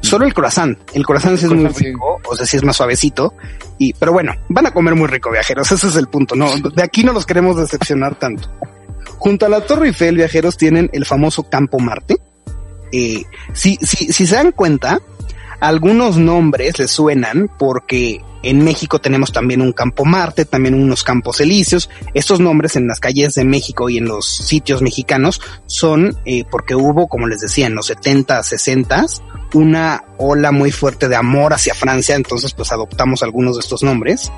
Solo 0.00 0.26
el 0.26 0.34
croissant. 0.34 0.78
El 0.92 1.04
croissant 1.04 1.36
sí 1.36 1.46
es 1.46 1.52
muy 1.52 1.68
rico, 1.68 2.20
o 2.24 2.36
sea, 2.36 2.46
sí 2.46 2.56
es 2.56 2.64
más 2.64 2.76
suavecito. 2.76 3.34
Y, 3.78 3.92
pero 3.94 4.12
bueno, 4.12 4.32
van 4.48 4.66
a 4.66 4.72
comer 4.72 4.94
muy 4.94 5.08
rico, 5.08 5.30
viajeros. 5.30 5.70
Ese 5.70 5.88
es 5.88 5.96
el 5.96 6.08
punto. 6.08 6.34
No, 6.34 6.48
de 6.56 6.82
aquí 6.82 7.04
no 7.04 7.12
los 7.12 7.26
queremos 7.26 7.56
decepcionar 7.56 8.14
tanto. 8.16 8.50
Junto 9.18 9.46
a 9.46 9.48
la 9.48 9.60
Torre 9.62 9.88
Eiffel, 9.88 10.16
viajeros 10.16 10.56
tienen 10.56 10.90
el 10.92 11.04
famoso 11.04 11.44
Campo 11.48 11.78
Marte. 11.78 12.18
Eh, 12.92 13.24
si, 13.52 13.76
si, 13.76 14.12
si 14.12 14.26
se 14.26 14.34
dan 14.34 14.52
cuenta, 14.52 15.00
algunos 15.60 16.16
nombres 16.16 16.78
les 16.78 16.90
suenan 16.90 17.50
porque 17.58 18.22
en 18.44 18.62
México 18.62 19.00
tenemos 19.00 19.32
también 19.32 19.60
un 19.60 19.72
Campo 19.72 20.04
Marte, 20.04 20.44
también 20.44 20.74
unos 20.74 21.02
Campos 21.02 21.40
Elíseos. 21.40 21.90
Estos 22.12 22.40
nombres 22.40 22.76
en 22.76 22.86
las 22.86 23.00
calles 23.00 23.34
de 23.34 23.44
México 23.44 23.88
y 23.88 23.98
en 23.98 24.06
los 24.06 24.26
sitios 24.26 24.82
mexicanos 24.82 25.40
son 25.66 26.16
eh, 26.24 26.44
porque 26.50 26.74
hubo, 26.74 27.08
como 27.08 27.26
les 27.26 27.40
decía, 27.40 27.66
en 27.66 27.74
los 27.74 27.86
70, 27.86 28.42
60 28.42 29.06
una 29.54 30.04
ola 30.18 30.50
muy 30.50 30.72
fuerte 30.72 31.08
de 31.08 31.16
amor 31.16 31.52
hacia 31.52 31.74
Francia, 31.74 32.16
entonces 32.16 32.52
pues 32.54 32.72
adoptamos 32.72 33.22
algunos 33.22 33.56
de 33.56 33.60
estos 33.60 33.82
nombres. 33.82 34.30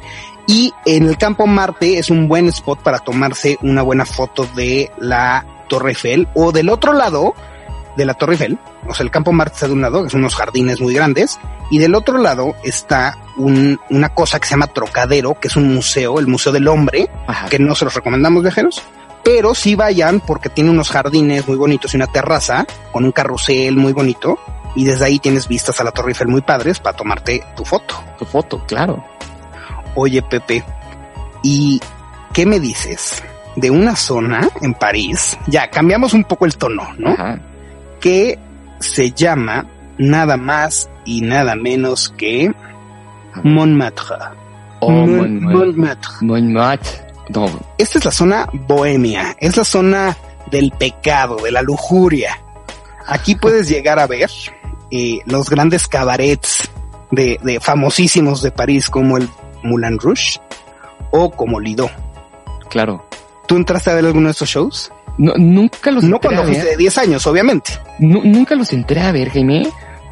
Y 0.47 0.73
en 0.85 1.09
el 1.09 1.19
Campo 1.19 1.47
Marte 1.47 1.99
es 1.99 2.11
un 2.11 2.29
buen 2.29 2.49
spot 2.49 2.83
para 2.83 2.99
tomarse 2.99 3.59
una 3.63 3.83
buena 3.83 4.07
foto 4.07 4.47
de 4.55 4.91
la 4.99 5.65
Torre 5.69 5.91
Eiffel 5.91 6.29
o 6.35 6.53
del 6.53 6.69
otro 6.69 6.93
lado 6.93 7.35
de 7.97 8.05
la 8.05 8.15
Torre 8.15 8.35
Eiffel. 8.35 8.59
O 8.89 8.95
sea, 8.95 9.05
el 9.05 9.11
Campo 9.11 9.33
Marte 9.33 9.55
está 9.55 9.67
de 9.67 9.73
un 9.73 9.81
lado, 9.83 10.05
que 10.05 10.11
son 10.11 10.21
unos 10.21 10.35
jardines 10.35 10.81
muy 10.81 10.95
grandes, 10.95 11.39
y 11.71 11.79
del 11.79 11.95
otro 11.95 12.19
lado 12.19 12.55
está 12.63 13.17
un, 13.37 13.79
una 13.91 14.11
cosa 14.11 14.39
que 14.39 14.47
se 14.47 14.53
llama 14.53 14.69
Trocadero, 14.69 15.35
que 15.35 15.49
es 15.49 15.57
un 15.57 15.75
museo, 15.75 16.19
el 16.19 16.27
Museo 16.27 16.53
del 16.53 16.69
Hombre, 16.69 17.09
Ajá. 17.27 17.49
que 17.49 17.59
no 17.59 17.75
se 17.75 17.85
los 17.85 17.95
recomendamos 17.95 18.43
viajeros, 18.43 18.83
pero 19.25 19.55
sí 19.55 19.75
vayan 19.75 20.21
porque 20.21 20.49
tiene 20.49 20.71
unos 20.71 20.91
jardines 20.91 21.49
muy 21.49 21.57
bonitos 21.57 21.93
y 21.93 21.97
una 21.97 22.07
terraza 22.07 22.65
con 22.93 23.05
un 23.05 23.11
carrusel 23.13 23.77
muy 23.77 23.93
bonito 23.93 24.39
y 24.77 24.85
desde 24.85 25.07
ahí 25.07 25.19
tienes 25.19 25.49
vistas 25.49 25.81
a 25.81 25.85
la 25.85 25.91
Torre 25.91 26.11
Eiffel 26.11 26.29
muy 26.29 26.43
padres 26.43 26.79
para 26.79 26.97
tomarte 26.97 27.43
tu 27.57 27.65
foto. 27.65 27.97
Tu 28.19 28.25
foto, 28.25 28.65
claro. 28.67 29.03
Oye 29.97 30.23
Pepe, 30.23 30.63
¿y 31.43 31.81
qué 32.33 32.47
me 32.47 32.61
dices 32.61 33.21
de 33.57 33.71
una 33.71 33.97
zona 33.97 34.49
en 34.61 34.75
París? 34.75 35.37
Ya 35.49 35.71
cambiamos 35.71 36.13
un 36.13 36.23
poco 36.23 36.45
el 36.45 36.57
tono, 36.57 36.95
¿no? 36.99 37.11
Ajá. 37.11 37.41
Que 38.07 38.39
se 38.79 39.11
llama 39.11 39.67
nada 39.99 40.37
más 40.37 40.89
y 41.05 41.23
nada 41.23 41.57
menos 41.57 42.09
que 42.17 42.53
Montmartre. 43.43 44.15
Oh, 44.81 44.91
Mon- 44.91 45.17
Mon- 45.17 45.41
Mon- 45.43 45.53
Montmartre. 45.59 46.11
Montmartre. 46.21 47.07
No, 47.31 47.47
Esta 47.79 47.99
es 47.99 48.05
la 48.05 48.13
zona 48.13 48.49
bohemia, 48.53 49.35
es 49.41 49.57
la 49.57 49.65
zona 49.65 50.17
del 50.53 50.71
pecado, 50.71 51.37
de 51.43 51.51
la 51.51 51.63
lujuria. 51.63 52.39
Aquí 53.09 53.35
puedes 53.35 53.69
llegar 53.69 53.99
a 53.99 54.07
ver 54.07 54.31
eh, 54.93 55.19
los 55.27 55.51
grandes 55.51 55.89
cabarets 55.89 56.69
de, 57.11 57.41
de 57.43 57.59
famosísimos 57.59 58.43
de 58.43 58.53
París 58.53 58.89
como 58.89 59.17
el 59.17 59.29
Moulin 59.65 59.99
Rouge 59.99 60.39
o 61.11 61.31
como 61.31 61.59
Lido. 61.59 61.91
claro. 62.71 63.05
¿Tú 63.49 63.57
entraste 63.57 63.91
a 63.91 63.95
ver 63.95 64.05
alguno 64.07 64.27
de 64.27 64.33
estos 64.33 64.49
shows? 64.49 64.93
No, 65.19 65.33
nunca 65.37 65.91
los 65.91 66.05
No 66.05 66.21
cuando 66.21 66.45
fuiste 66.45 66.65
de 66.65 66.77
10 66.77 66.99
años, 66.99 67.27
obviamente. 67.27 67.73
Nu- 67.99 68.23
nunca 68.25 68.55
los 68.55 68.73
entré 68.73 69.01
a 69.01 69.13
ver, 69.13 69.31
Jaime, 69.31 69.67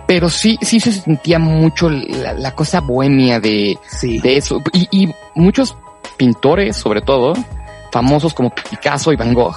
pero 0.06 0.28
sí, 0.30 0.58
sí 0.62 0.80
se 0.80 0.92
sentía 0.92 1.38
mucho 1.38 1.90
la, 1.90 2.32
la 2.32 2.54
cosa 2.54 2.80
bohemia 2.80 3.40
de, 3.40 3.76
Sí. 3.86 4.18
de 4.20 4.36
eso. 4.38 4.62
Y, 4.72 4.88
y 4.90 5.14
muchos 5.34 5.76
pintores, 6.16 6.76
sobre 6.76 7.02
todo, 7.02 7.34
famosos 7.92 8.32
como 8.34 8.50
Picasso 8.50 9.12
y 9.12 9.16
Van 9.16 9.34
Gogh, 9.34 9.56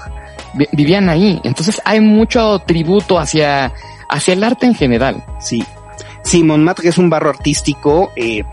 vi- 0.53 0.67
vivían 0.73 1.07
ahí. 1.09 1.39
Entonces 1.43 1.81
hay 1.85 1.99
mucho 2.01 2.59
tributo 2.65 3.17
hacia, 3.19 3.73
hacia 4.09 4.33
el 4.33 4.43
arte 4.43 4.65
en 4.65 4.75
general. 4.75 5.23
Sí. 5.39 5.63
Sí, 6.23 6.43
Montmartre 6.43 6.89
es 6.89 6.97
un 6.97 7.09
barro 7.09 7.29
artístico. 7.29 8.11
eh, 8.15 8.43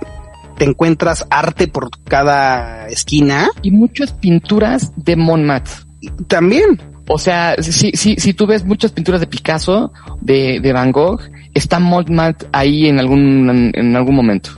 te 0.57 0.65
encuentras 0.67 1.27
arte 1.31 1.67
por 1.67 1.91
cada 2.05 2.87
esquina. 2.87 3.49
Y 3.63 3.73
muchas 3.73 4.13
pinturas 4.13 4.93
de 4.95 5.17
Montmartre. 5.17 5.73
También 6.29 6.81
O 7.09 7.19
sea, 7.19 7.57
si, 7.61 7.93
si, 7.93 8.17
si 8.17 8.35
tú 8.35 8.47
ves 8.47 8.65
muchas 8.65 8.93
pinturas 8.93 9.21
de 9.21 9.27
Picasso, 9.27 9.93
de, 10.21 10.61
de 10.61 10.73
Van 10.73 10.91
Gogh, 10.91 11.21
está 11.53 11.79
Montmartre 11.79 12.49
ahí 12.53 12.87
en 12.87 12.99
algún, 12.99 13.73
en 13.75 13.97
algún 13.97 14.15
momento. 14.15 14.51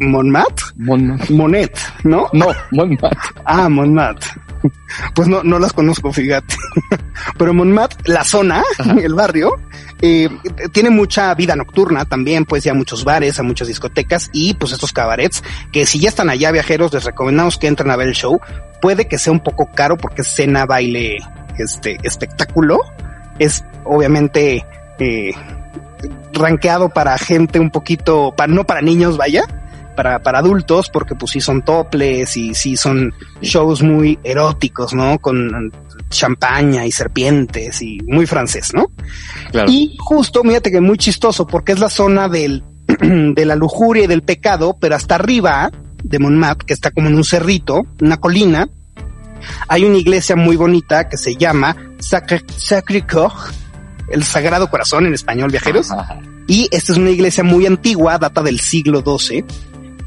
Montmartre, 0.00 0.64
Montmartre. 0.76 1.34
Monet, 1.34 1.78
¿no? 2.04 2.28
No, 2.32 2.46
Montmartre. 2.72 3.18
Ah, 3.44 3.68
Montmartre. 3.68 4.28
Pues 5.14 5.28
no, 5.28 5.42
no 5.42 5.58
las 5.58 5.72
conozco, 5.72 6.12
fíjate. 6.12 6.56
Pero 7.38 7.54
Montmartre, 7.54 7.98
la 8.12 8.24
zona, 8.24 8.62
Ajá. 8.78 8.94
el 9.00 9.14
barrio, 9.14 9.52
eh, 10.00 10.28
tiene 10.72 10.90
mucha 10.90 11.32
vida 11.34 11.56
nocturna 11.56 12.04
también, 12.04 12.44
pues 12.44 12.64
ya 12.64 12.74
muchos 12.74 13.04
bares, 13.04 13.38
a 13.38 13.42
muchas 13.42 13.68
discotecas 13.68 14.28
y 14.32 14.54
pues 14.54 14.72
estos 14.72 14.92
cabarets 14.92 15.42
que 15.72 15.86
si 15.86 15.98
ya 15.98 16.08
están 16.08 16.30
allá 16.30 16.50
viajeros 16.50 16.92
les 16.92 17.04
recomendamos 17.04 17.58
que 17.58 17.66
entren 17.66 17.90
a 17.90 17.96
ver 17.96 18.08
el 18.08 18.14
show. 18.14 18.40
Puede 18.80 19.08
que 19.08 19.18
sea 19.18 19.32
un 19.32 19.40
poco 19.40 19.70
caro 19.74 19.96
porque 19.96 20.22
es 20.22 20.28
cena, 20.34 20.66
baile, 20.66 21.16
este 21.58 21.98
espectáculo. 22.02 22.80
Es 23.38 23.64
obviamente 23.84 24.64
eh, 24.98 25.32
rankeado 26.32 26.88
para 26.90 27.16
gente 27.18 27.58
un 27.58 27.70
poquito, 27.70 28.32
para, 28.36 28.52
no 28.52 28.64
para 28.64 28.82
niños, 28.82 29.16
vaya, 29.16 29.44
para, 29.96 30.22
para 30.22 30.38
adultos, 30.38 30.90
porque 30.90 31.14
pues 31.14 31.32
sí 31.32 31.40
son 31.40 31.62
toples 31.62 32.36
y 32.36 32.54
sí 32.54 32.76
son 32.76 33.12
shows 33.40 33.82
muy 33.82 34.18
eróticos, 34.22 34.94
¿no? 34.94 35.18
Con 35.18 35.72
champaña 36.10 36.86
y 36.86 36.92
serpientes 36.92 37.82
y 37.82 37.98
muy 38.06 38.26
francés, 38.26 38.72
¿no? 38.74 38.92
Claro. 39.50 39.70
Y 39.70 39.96
justo, 39.98 40.42
fíjate 40.42 40.70
que 40.70 40.80
muy 40.80 40.98
chistoso, 40.98 41.46
porque 41.46 41.72
es 41.72 41.80
la 41.80 41.90
zona 41.90 42.28
del, 42.28 42.62
de 43.00 43.44
la 43.44 43.56
lujuria 43.56 44.04
y 44.04 44.06
del 44.06 44.22
pecado, 44.22 44.76
pero 44.80 44.94
hasta 44.94 45.16
arriba 45.16 45.72
de 46.04 46.18
Montmartre, 46.18 46.66
que 46.66 46.74
está 46.74 46.92
como 46.92 47.08
en 47.08 47.16
un 47.16 47.24
cerrito, 47.24 47.86
una 48.00 48.18
colina, 48.18 48.68
hay 49.66 49.84
una 49.84 49.98
iglesia 49.98 50.36
muy 50.36 50.56
bonita 50.56 51.08
que 51.08 51.16
se 51.16 51.36
llama 51.36 51.76
Sacré, 51.98 52.42
Sacré-Cœur, 52.46 53.32
el 54.10 54.22
Sagrado 54.22 54.70
Corazón 54.70 55.06
en 55.06 55.14
español, 55.14 55.50
viajeros. 55.50 55.90
Ajá. 55.90 56.20
Y 56.46 56.68
esta 56.70 56.92
es 56.92 56.98
una 56.98 57.10
iglesia 57.10 57.42
muy 57.42 57.66
antigua, 57.66 58.18
data 58.18 58.42
del 58.42 58.60
siglo 58.60 59.02
XII. 59.02 59.44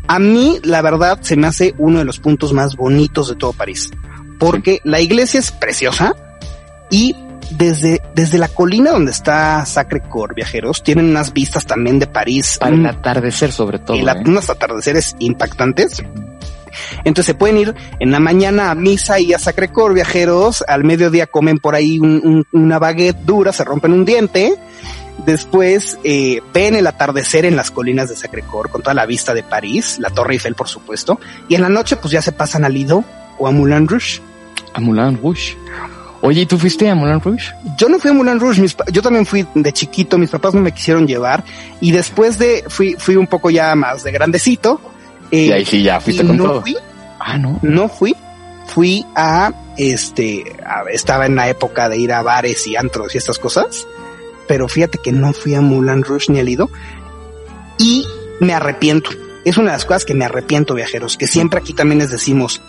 A 0.09 0.17
mí, 0.19 0.59
la 0.63 0.81
verdad, 0.81 1.19
se 1.21 1.35
me 1.37 1.45
hace 1.47 1.75
uno 1.77 1.99
de 1.99 2.05
los 2.05 2.19
puntos 2.19 2.51
más 2.51 2.75
bonitos 2.75 3.29
de 3.29 3.35
todo 3.35 3.53
París. 3.53 3.91
Porque 4.39 4.81
la 4.83 4.99
iglesia 5.01 5.39
es 5.39 5.51
preciosa 5.51 6.15
y 6.89 7.15
desde, 7.51 8.01
desde 8.15 8.37
la 8.39 8.47
colina 8.47 8.91
donde 8.91 9.11
está 9.11 9.63
Sacré 9.65 10.01
Cœur, 10.01 10.33
viajeros, 10.33 10.81
tienen 10.81 11.09
unas 11.09 11.31
vistas 11.31 11.65
también 11.65 11.99
de 11.99 12.07
París. 12.07 12.57
Para 12.59 12.73
el 12.73 12.81
mm, 12.81 12.85
atardecer, 12.87 13.51
sobre 13.51 13.77
todo. 13.79 13.97
y 13.97 14.01
la- 14.01 14.13
¿eh? 14.13 14.23
unos 14.25 14.49
atardeceres 14.49 15.15
impactantes. 15.19 16.01
Entonces 17.03 17.25
se 17.25 17.33
pueden 17.33 17.57
ir 17.57 17.75
en 17.99 18.11
la 18.11 18.19
mañana 18.19 18.71
a 18.71 18.75
misa 18.75 19.19
y 19.19 19.33
a 19.33 19.39
Sacré 19.39 19.69
Cœur, 19.71 19.93
viajeros. 19.93 20.63
Al 20.67 20.83
mediodía 20.83 21.27
comen 21.27 21.57
por 21.59 21.75
ahí 21.75 21.99
un- 21.99 22.21
un- 22.23 22.47
una 22.51 22.79
baguette 22.79 23.17
dura, 23.25 23.51
se 23.51 23.63
rompen 23.63 23.93
un 23.93 24.05
diente. 24.05 24.55
Después 25.25 25.97
eh, 26.03 26.41
ven 26.53 26.75
el 26.75 26.87
atardecer 26.87 27.45
en 27.45 27.55
las 27.55 27.71
colinas 27.71 28.09
de 28.09 28.15
Sacré 28.15 28.43
Cœur 28.43 28.69
con 28.69 28.81
toda 28.81 28.93
la 28.93 29.05
vista 29.05 29.33
de 29.33 29.43
París, 29.43 29.97
la 29.99 30.09
Torre 30.09 30.33
Eiffel, 30.33 30.55
por 30.55 30.67
supuesto. 30.67 31.19
Y 31.47 31.55
en 31.55 31.61
la 31.61 31.69
noche, 31.69 31.95
pues 31.97 32.11
ya 32.11 32.21
se 32.21 32.31
pasan 32.31 32.63
a 32.65 32.69
Lido 32.69 33.03
o 33.37 33.47
a 33.47 33.51
Moulin 33.51 33.87
Rouge. 33.87 34.21
A 34.73 34.79
Moulin 34.79 35.19
Rouge. 35.21 35.55
Oye, 36.21 36.41
¿y 36.41 36.45
tú 36.45 36.57
fuiste 36.57 36.89
a 36.89 36.95
Moulin 36.95 37.21
Rouge? 37.21 37.53
Yo 37.77 37.87
no 37.89 37.97
fui 37.99 38.11
a 38.11 38.13
Moulin 38.13 38.39
Rouge, 38.39 38.59
mis 38.61 38.75
yo 38.91 39.01
también 39.01 39.25
fui 39.25 39.45
de 39.55 39.71
chiquito, 39.73 40.17
mis 40.17 40.29
papás 40.29 40.53
no 40.53 40.61
me 40.61 40.71
quisieron 40.73 41.07
llevar 41.07 41.43
y 41.79 41.91
después 41.91 42.37
de 42.37 42.65
fui 42.67 42.95
fui 42.99 43.15
un 43.15 43.27
poco 43.27 43.49
ya 43.49 43.73
más 43.75 44.03
de 44.03 44.11
grandecito. 44.11 44.81
eh, 45.31 45.45
Y 45.45 45.51
ahí 45.51 45.65
sí, 45.65 45.81
ya 45.83 45.99
fuiste 46.01 46.25
con 46.25 46.35
no 46.37 46.43
todo. 46.43 46.61
fui, 46.61 46.75
Ah, 47.19 47.37
no. 47.37 47.57
no 47.61 47.87
fui, 47.87 48.15
fui 48.67 49.05
a 49.15 49.53
este, 49.77 50.43
a- 50.65 50.83
estaba 50.91 51.25
en 51.25 51.35
la 51.37 51.47
época 51.49 51.87
de 51.87 51.97
ir 51.97 52.11
a 52.11 52.21
bares 52.21 52.67
y 52.67 52.75
antros 52.75 53.15
y 53.15 53.17
estas 53.17 53.39
cosas, 53.39 53.87
pero 54.49 54.67
fíjate 54.67 54.97
que 54.97 55.11
no 55.11 55.31
fui 55.31 55.53
a 55.53 55.61
Moulin 55.61 56.03
Rouge 56.03 56.31
ni 56.33 56.39
a 56.39 56.43
Lido 56.43 56.71
y 57.77 58.03
me 58.39 58.55
arrepiento. 58.55 59.11
Es 59.45 59.57
una 59.57 59.67
de 59.67 59.73
las 59.73 59.85
cosas 59.85 60.05
que 60.05 60.15
me 60.15 60.25
arrepiento, 60.25 60.73
viajeros, 60.73 61.17
que 61.17 61.27
siempre 61.27 61.59
aquí 61.59 61.73
también 61.73 61.99
les 61.99 62.09
decimos, 62.09 62.59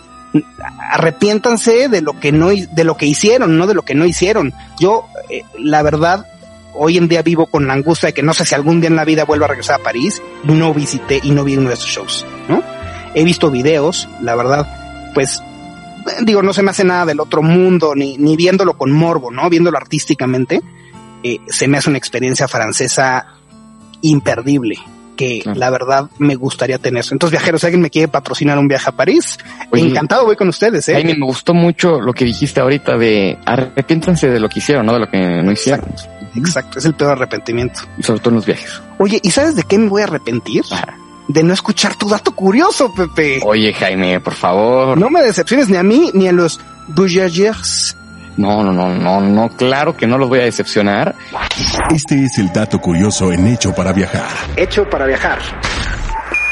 arrepiéntanse 0.92 1.88
de 1.88 2.02
lo 2.02 2.20
que 2.20 2.32
no, 2.32 2.50
de 2.50 2.84
lo 2.84 2.98
que 2.98 3.06
hicieron, 3.06 3.56
no 3.56 3.66
de 3.66 3.72
lo 3.72 3.80
que 3.80 3.94
no 3.94 4.04
hicieron. 4.04 4.52
Yo, 4.78 5.06
eh, 5.30 5.42
la 5.58 5.82
verdad, 5.82 6.26
hoy 6.74 6.98
en 6.98 7.08
día 7.08 7.22
vivo 7.22 7.46
con 7.46 7.66
la 7.66 7.72
angustia 7.72 8.08
de 8.08 8.12
que 8.12 8.22
no 8.22 8.34
sé 8.34 8.44
si 8.44 8.54
algún 8.54 8.82
día 8.82 8.90
en 8.90 8.96
la 8.96 9.06
vida 9.06 9.24
vuelvo 9.24 9.46
a 9.46 9.48
regresar 9.48 9.80
a 9.80 9.82
París 9.82 10.20
no 10.44 10.74
visité 10.74 11.18
y 11.22 11.30
no 11.30 11.44
vi 11.44 11.56
uno 11.56 11.70
de 11.70 11.76
esos 11.76 11.88
shows, 11.88 12.26
¿no? 12.46 12.62
He 13.14 13.24
visto 13.24 13.50
videos, 13.50 14.06
la 14.20 14.36
verdad, 14.36 14.68
pues, 15.14 15.42
digo, 16.24 16.42
no 16.42 16.52
se 16.52 16.62
me 16.62 16.72
hace 16.72 16.84
nada 16.84 17.06
del 17.06 17.20
otro 17.20 17.40
mundo, 17.40 17.94
ni, 17.94 18.18
ni 18.18 18.36
viéndolo 18.36 18.76
con 18.76 18.92
morbo, 18.92 19.30
¿no? 19.30 19.48
Viéndolo 19.48 19.78
artísticamente, 19.78 20.60
eh, 21.22 21.38
se 21.48 21.68
me 21.68 21.78
hace 21.78 21.88
una 21.88 21.98
experiencia 21.98 22.48
francesa 22.48 23.26
imperdible 24.02 24.78
que 25.20 25.42
la 25.54 25.68
verdad 25.68 26.08
me 26.18 26.34
gustaría 26.34 26.78
tener. 26.78 27.04
Entonces, 27.10 27.32
viajeros, 27.32 27.60
si 27.60 27.66
alguien 27.66 27.82
me 27.82 27.90
quiere 27.90 28.08
patrocinar 28.08 28.58
un 28.58 28.68
viaje 28.68 28.88
a 28.88 28.92
París, 28.92 29.38
Oye, 29.70 29.86
encantado 29.86 30.24
voy 30.24 30.34
con 30.34 30.48
ustedes, 30.48 30.88
¿eh? 30.88 30.94
Jaime, 30.94 31.14
me 31.14 31.26
gustó 31.26 31.52
mucho 31.52 32.00
lo 32.00 32.14
que 32.14 32.24
dijiste 32.24 32.58
ahorita 32.60 32.96
de 32.96 33.36
arrepiéntanse 33.44 34.30
de 34.30 34.40
lo 34.40 34.48
que 34.48 34.60
hicieron, 34.60 34.86
no 34.86 34.94
de 34.94 35.00
lo 35.00 35.10
que 35.10 35.18
no 35.42 35.52
hicieron. 35.52 35.84
Exacto, 36.34 36.78
es 36.78 36.86
el 36.86 36.94
peor 36.94 37.12
arrepentimiento. 37.12 37.80
Y 37.98 38.02
sobre 38.02 38.20
todo 38.20 38.30
en 38.30 38.36
los 38.36 38.46
viajes. 38.46 38.80
Oye, 38.98 39.20
¿y 39.22 39.30
sabes 39.30 39.56
de 39.56 39.64
qué 39.64 39.76
me 39.76 39.88
voy 39.88 40.00
a 40.00 40.04
arrepentir? 40.04 40.62
De 41.28 41.42
no 41.42 41.52
escuchar 41.52 41.96
tu 41.96 42.08
dato 42.08 42.34
curioso, 42.34 42.90
Pepe. 42.94 43.40
Oye, 43.44 43.74
Jaime, 43.74 44.20
por 44.20 44.34
favor. 44.34 44.96
No 44.96 45.10
me 45.10 45.22
decepciones 45.22 45.68
ni 45.68 45.76
a 45.76 45.82
mí 45.82 46.10
ni 46.14 46.28
a 46.28 46.32
los 46.32 46.60
Voyagers. 46.88 47.94
No, 48.40 48.64
no, 48.64 48.72
no, 48.72 48.88
no, 48.88 49.20
no, 49.20 49.50
claro 49.50 49.94
que 49.94 50.06
no 50.06 50.16
los 50.16 50.30
voy 50.30 50.38
a 50.38 50.44
decepcionar. 50.44 51.14
Este 51.94 52.24
es 52.24 52.38
el 52.38 52.50
dato 52.50 52.78
curioso 52.80 53.30
en 53.30 53.46
Hecho 53.46 53.74
para 53.74 53.92
Viajar. 53.92 54.30
Hecho 54.56 54.88
para 54.88 55.04
viajar. 55.04 55.38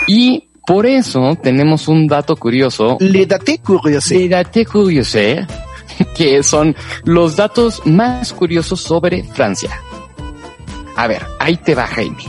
Y 0.07 0.51
por 0.67 0.85
eso 0.85 1.35
tenemos 1.43 1.89
un 1.89 2.07
dato 2.07 2.37
curioso. 2.37 2.99
Le 3.01 3.25
daté 3.25 3.61
curioso. 3.61 4.13
Le 4.13 4.29
daté 4.29 4.67
curiosé, 4.67 5.47
que 6.15 6.43
son 6.43 6.77
los 7.05 7.37
datos 7.37 7.81
más 7.87 8.35
curiosos 8.35 8.83
sobre 8.83 9.25
Francia. 9.25 9.71
A 10.95 11.07
ver, 11.07 11.23
ahí 11.41 11.57
te 11.57 11.75
va, 11.75 11.87
Jaime. 11.87 12.23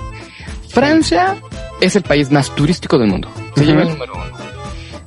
Francia 0.69 1.35
es 1.81 1.97
el 1.97 2.03
país 2.03 2.31
más 2.31 2.49
turístico 2.55 2.97
del 2.97 3.09
mundo. 3.09 3.29
Se 3.57 3.65
lleva 3.65 3.81
el 3.81 3.89
número 3.89 4.13
uno. 4.13 4.37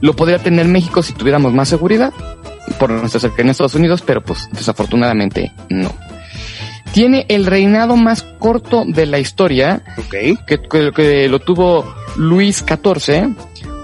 Lo 0.03 0.15
podría 0.15 0.41
tener 0.41 0.67
México 0.67 1.03
si 1.03 1.15
tuviéramos 1.15 1.55
más 1.55 1.71
seguridad 1.71 2.13
por 2.79 2.91
nuestra 2.91 3.21
cercanía 3.21 3.51
a 3.51 3.53
Estados 3.53 3.75
Unidos, 3.75 4.03
pero 4.05 4.23
pues 4.23 4.49
desafortunadamente 4.53 5.53
no. 5.69 5.91
Tiene 6.93 7.25
el 7.29 7.47
reinado 7.47 7.97
más 7.97 8.23
corto 8.39 8.85
de 8.87 9.07
la 9.07 9.19
historia, 9.19 9.83
Ok. 9.99 10.11
que, 10.47 10.61
que- 10.71 10.91
que 10.95 11.29
lo 11.29 11.39
tuvo 11.41 11.95
Luis 12.17 12.59
XIV, 12.67 13.35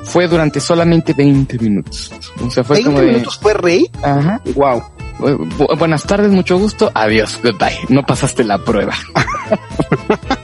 fue 0.05 0.29
durante 0.29 0.61
solamente 0.61 1.14
20 1.14 1.59
minutos. 1.59 2.12
O 2.45 2.51
sea, 2.51 2.64
fue 2.64 2.77
20 2.77 2.91
como 2.91 3.01
de... 3.01 3.07
minutos 3.12 3.38
fue 3.38 3.55
rey. 3.55 3.91
Ajá. 4.03 4.41
Wow. 4.55 4.83
Bu- 5.19 5.49
bu- 5.57 5.79
buenas 5.79 6.05
tardes, 6.05 6.31
mucho 6.31 6.59
gusto. 6.59 6.91
Adiós, 6.95 7.38
goodbye. 7.43 7.79
No 7.88 8.03
pasaste 8.05 8.45
la 8.45 8.59
prueba. 8.59 8.95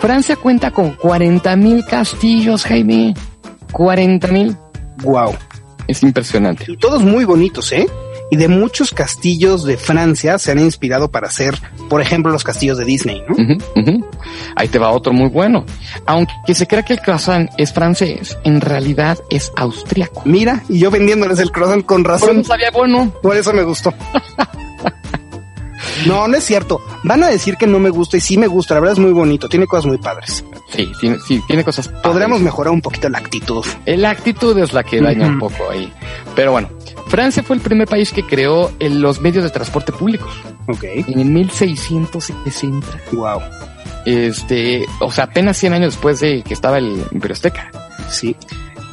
Francia 0.00 0.36
cuenta 0.36 0.70
con 0.70 0.90
40 0.92 1.56
mil 1.56 1.84
castillos, 1.84 2.64
Jaime. 2.64 3.14
40 3.72 4.28
mil. 4.28 4.56
Wow. 5.02 5.34
Es 5.88 6.02
impresionante. 6.02 6.64
Y 6.68 6.76
todos 6.76 7.02
muy 7.02 7.24
bonitos, 7.24 7.72
¿eh? 7.72 7.86
Y 8.30 8.36
de 8.36 8.48
muchos 8.48 8.92
castillos 8.92 9.64
de 9.64 9.76
Francia 9.76 10.38
se 10.38 10.52
han 10.52 10.58
inspirado 10.58 11.10
para 11.10 11.26
hacer, 11.26 11.54
por 11.90 12.00
ejemplo, 12.00 12.32
los 12.32 12.44
castillos 12.44 12.78
de 12.78 12.86
Disney, 12.86 13.22
¿no? 13.28 13.34
Ujú, 13.34 13.58
ujú. 13.76 14.06
Ahí 14.56 14.68
te 14.68 14.78
va 14.78 14.90
otro 14.90 15.12
muy 15.12 15.28
bueno. 15.28 15.66
Aunque 16.06 16.54
se 16.54 16.66
crea 16.66 16.82
que 16.82 16.94
el 16.94 17.00
croissant 17.00 17.50
es 17.58 17.72
francés, 17.74 18.38
en 18.44 18.62
realidad 18.62 19.18
es 19.30 19.52
austriaco. 19.56 20.22
Mira, 20.24 20.62
y 20.70 20.78
yo 20.78 20.90
vendiéndoles 20.90 21.38
el 21.40 21.50
croissant 21.52 21.84
con 21.84 22.04
razón. 22.04 22.42
sabía 22.44 22.70
bueno. 22.70 23.12
Por 23.22 23.36
eso 23.36 23.52
me 23.52 23.64
gustó. 23.64 23.92
No, 26.06 26.26
no 26.28 26.36
es 26.36 26.44
cierto. 26.44 26.80
Van 27.04 27.22
a 27.22 27.28
decir 27.28 27.56
que 27.56 27.66
no 27.66 27.78
me 27.78 27.90
gusta 27.90 28.16
y 28.16 28.20
sí 28.20 28.36
me 28.36 28.46
gusta. 28.46 28.74
La 28.74 28.80
verdad 28.80 28.94
es 28.94 28.98
muy 28.98 29.12
bonito. 29.12 29.48
Tiene 29.48 29.66
cosas 29.66 29.86
muy 29.86 29.98
padres. 29.98 30.44
Sí, 30.70 30.90
tiene, 31.00 31.18
sí, 31.26 31.40
tiene 31.46 31.64
cosas. 31.64 31.88
Podríamos 31.88 32.40
mejorar 32.40 32.72
un 32.72 32.80
poquito 32.80 33.08
la 33.08 33.18
actitud. 33.18 33.64
La 33.86 34.10
actitud 34.10 34.56
es 34.58 34.72
la 34.72 34.82
que 34.82 35.00
daña 35.00 35.26
un 35.26 35.38
poco 35.38 35.70
ahí. 35.70 35.92
Pero 36.34 36.52
bueno, 36.52 36.68
Francia 37.08 37.42
fue 37.42 37.56
el 37.56 37.62
primer 37.62 37.86
país 37.88 38.12
que 38.12 38.24
creó 38.24 38.72
eh, 38.80 38.88
los 38.88 39.20
medios 39.20 39.44
de 39.44 39.50
transporte 39.50 39.92
públicos 39.92 40.32
Ok. 40.68 40.84
en 40.84 41.18
el 41.20 41.26
1660. 41.26 42.86
Wow. 43.12 43.40
Este, 44.04 44.84
o 45.00 45.10
sea, 45.12 45.24
apenas 45.24 45.56
100 45.58 45.72
años 45.74 45.94
después 45.94 46.20
de 46.20 46.42
que 46.42 46.54
estaba 46.54 46.78
el 46.78 47.04
Imperio 47.12 47.34
Azteca. 47.34 47.70
Sí. 48.10 48.36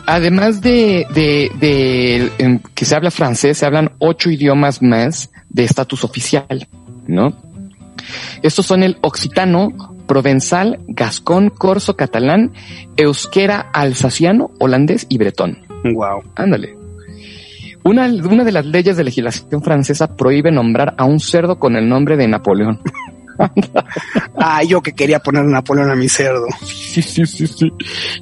Además 0.06 0.62
de, 0.62 1.06
de, 1.14 1.52
de 1.60 2.32
em, 2.40 2.60
que 2.74 2.86
se 2.86 2.96
habla 2.96 3.12
francés, 3.12 3.58
se 3.60 3.66
hablan 3.66 3.92
ocho 4.00 4.30
idiomas 4.30 4.82
más 4.82 5.30
de 5.50 5.64
estatus 5.64 6.04
oficial, 6.04 6.68
¿no? 7.10 7.34
Estos 8.42 8.66
son 8.66 8.84
el 8.84 8.98
occitano, 9.02 9.70
provenzal, 10.08 10.80
gascón, 10.88 11.50
corso, 11.50 11.96
catalán, 11.96 12.54
euskera, 12.98 13.70
alsaciano, 13.74 14.52
holandés 14.60 15.06
y 15.10 15.18
bretón. 15.18 15.60
Wow. 15.84 16.24
Ándale. 16.36 16.76
Una, 17.84 18.08
una 18.08 18.44
de 18.44 18.52
las 18.52 18.66
leyes 18.66 18.98
de 18.98 19.04
legislación 19.04 19.62
francesa 19.62 20.16
prohíbe 20.16 20.52
nombrar 20.52 20.96
a 20.98 21.06
un 21.06 21.20
cerdo 21.20 21.60
con 21.60 21.76
el 21.76 21.88
nombre 21.88 22.18
de 22.18 22.28
Napoleón. 22.28 22.82
Ah, 24.42 24.64
yo 24.64 24.82
que 24.82 24.94
quería 24.94 25.20
poner 25.20 25.44
Napoleón 25.46 25.92
a 25.92 25.96
mi 25.96 26.08
cerdo. 26.08 26.48
Sí, 26.64 27.02
sí, 27.02 27.26
sí, 27.26 27.46
sí. 27.48 27.74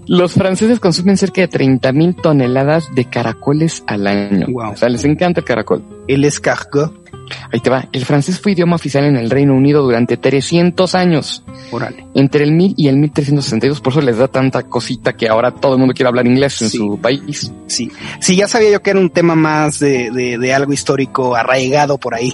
Los 0.07 0.33
franceses 0.33 0.79
consumen 0.79 1.15
cerca 1.15 1.41
de 1.41 1.47
30 1.47 1.91
mil 1.91 2.15
toneladas 2.15 2.93
de 2.95 3.05
caracoles 3.05 3.83
al 3.87 4.07
año. 4.07 4.47
Wow. 4.49 4.71
O 4.71 4.75
sea, 4.77 4.89
les 4.89 5.03
encanta 5.05 5.41
el 5.41 5.45
caracol. 5.45 5.83
El 6.07 6.23
escargot. 6.25 7.07
Ahí 7.51 7.59
te 7.59 7.69
va. 7.69 7.87
El 7.91 8.03
francés 8.05 8.39
fue 8.39 8.53
idioma 8.53 8.77
oficial 8.77 9.03
en 9.03 9.15
el 9.17 9.29
Reino 9.29 9.53
Unido 9.53 9.83
durante 9.83 10.17
300 10.17 10.95
años. 10.95 11.43
Órale. 11.71 12.07
Entre 12.15 12.43
el 12.43 12.51
1000 12.53 12.73
y 12.77 12.87
el 12.87 12.97
1362. 12.97 13.79
Por 13.81 13.93
eso 13.93 14.01
les 14.01 14.17
da 14.17 14.27
tanta 14.27 14.63
cosita 14.63 15.13
que 15.15 15.27
ahora 15.27 15.51
todo 15.51 15.73
el 15.73 15.79
mundo 15.79 15.93
quiere 15.93 16.07
hablar 16.07 16.25
inglés 16.25 16.61
en 16.63 16.69
Sí. 16.69 16.77
su 16.77 16.97
país. 16.99 17.51
Sí. 17.67 17.91
Sí, 18.21 18.35
ya 18.37 18.47
sabía 18.47 18.71
yo 18.71 18.81
que 18.81 18.89
era 18.91 18.99
un 18.99 19.09
tema 19.11 19.35
más 19.35 19.79
de, 19.79 20.09
de, 20.09 20.37
de 20.37 20.53
algo 20.53 20.73
histórico 20.73 21.35
arraigado 21.35 21.97
por 21.99 22.15
ahí. 22.15 22.33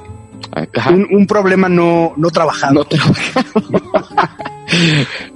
Un, 0.89 1.07
un 1.11 1.27
problema 1.27 1.69
no, 1.69 2.13
no 2.15 2.29
trabajado. 2.29 2.73
No 2.73 2.85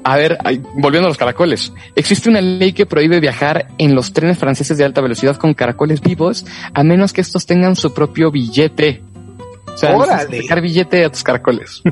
A 0.04 0.16
ver, 0.16 0.38
volviendo 0.76 1.08
a 1.08 1.10
los 1.10 1.18
caracoles. 1.18 1.74
Existe 1.96 2.30
una 2.30 2.42
ley 2.42 2.74
que 2.74 2.86
prohíbe 2.86 3.20
viajar 3.20 3.68
en 3.78 3.96
los 3.96 4.14
trenes 4.14 4.38
franceses 4.38 4.78
de 4.78 4.86
alta 4.86 5.02
velocidad 5.02 5.38
con 5.38 5.54
caracoles 5.54 6.02
vivos, 6.02 6.46
a 6.74 6.84
menos 6.84 7.14
que 7.14 7.22
estos 7.22 7.46
tengan 7.46 7.76
su 7.76 7.94
propio 7.94 8.32
billete. 8.32 9.04
O 9.74 9.78
sea, 9.78 9.96
¡Órale! 9.96 10.42
sacar 10.42 10.62
billete 10.62 11.06
a 11.06 11.12
tus 11.12 11.24
caracoles. 11.24 11.82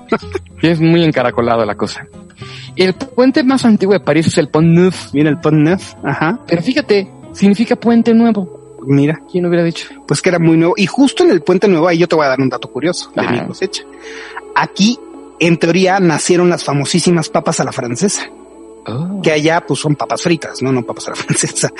Es 0.61 0.79
muy 0.81 1.03
encaracolado 1.03 1.63
la 1.63 1.75
cosa. 1.75 2.07
El 2.75 2.93
puente 2.95 3.43
más 3.43 3.65
antiguo 3.65 3.93
de 3.93 3.99
París 3.99 4.25
es 4.25 4.37
el 4.39 4.47
Pont 4.47 4.67
Neuf. 4.67 5.13
Mira 5.13 5.29
el 5.29 5.37
Pont 5.37 5.57
Neuf. 5.57 5.93
Ajá. 6.03 6.39
Pero 6.47 6.63
fíjate, 6.63 7.07
significa 7.33 7.75
puente 7.75 8.13
nuevo. 8.13 8.64
Mira, 8.85 9.21
¿Quién 9.31 9.45
hubiera 9.45 9.63
dicho? 9.63 9.87
pues 10.07 10.21
que 10.21 10.29
era 10.29 10.39
muy 10.39 10.57
nuevo. 10.57 10.73
Y 10.77 10.85
justo 10.85 11.23
en 11.23 11.31
el 11.31 11.41
Puente 11.41 11.67
Nuevo, 11.67 11.87
ahí 11.87 11.97
yo 11.97 12.07
te 12.07 12.15
voy 12.15 12.25
a 12.25 12.29
dar 12.29 12.39
un 12.41 12.49
dato 12.49 12.69
curioso 12.71 13.11
de 13.15 13.21
Ajá. 13.21 13.31
mi 13.31 13.45
cosecha. 13.47 13.83
Aquí, 14.55 14.97
en 15.39 15.57
teoría, 15.57 15.99
nacieron 15.99 16.49
las 16.49 16.63
famosísimas 16.63 17.29
papas 17.29 17.59
a 17.59 17.63
la 17.63 17.71
francesa. 17.71 18.23
Oh, 18.87 19.19
Que 19.23 19.31
allá, 19.31 19.65
pues 19.65 19.79
son 19.79 19.95
papas 19.95 20.21
fritas, 20.21 20.61
no, 20.61 20.71
no 20.71 20.83
papas 20.83 21.07
a 21.07 21.09
la 21.11 21.15
francesa. 21.17 21.71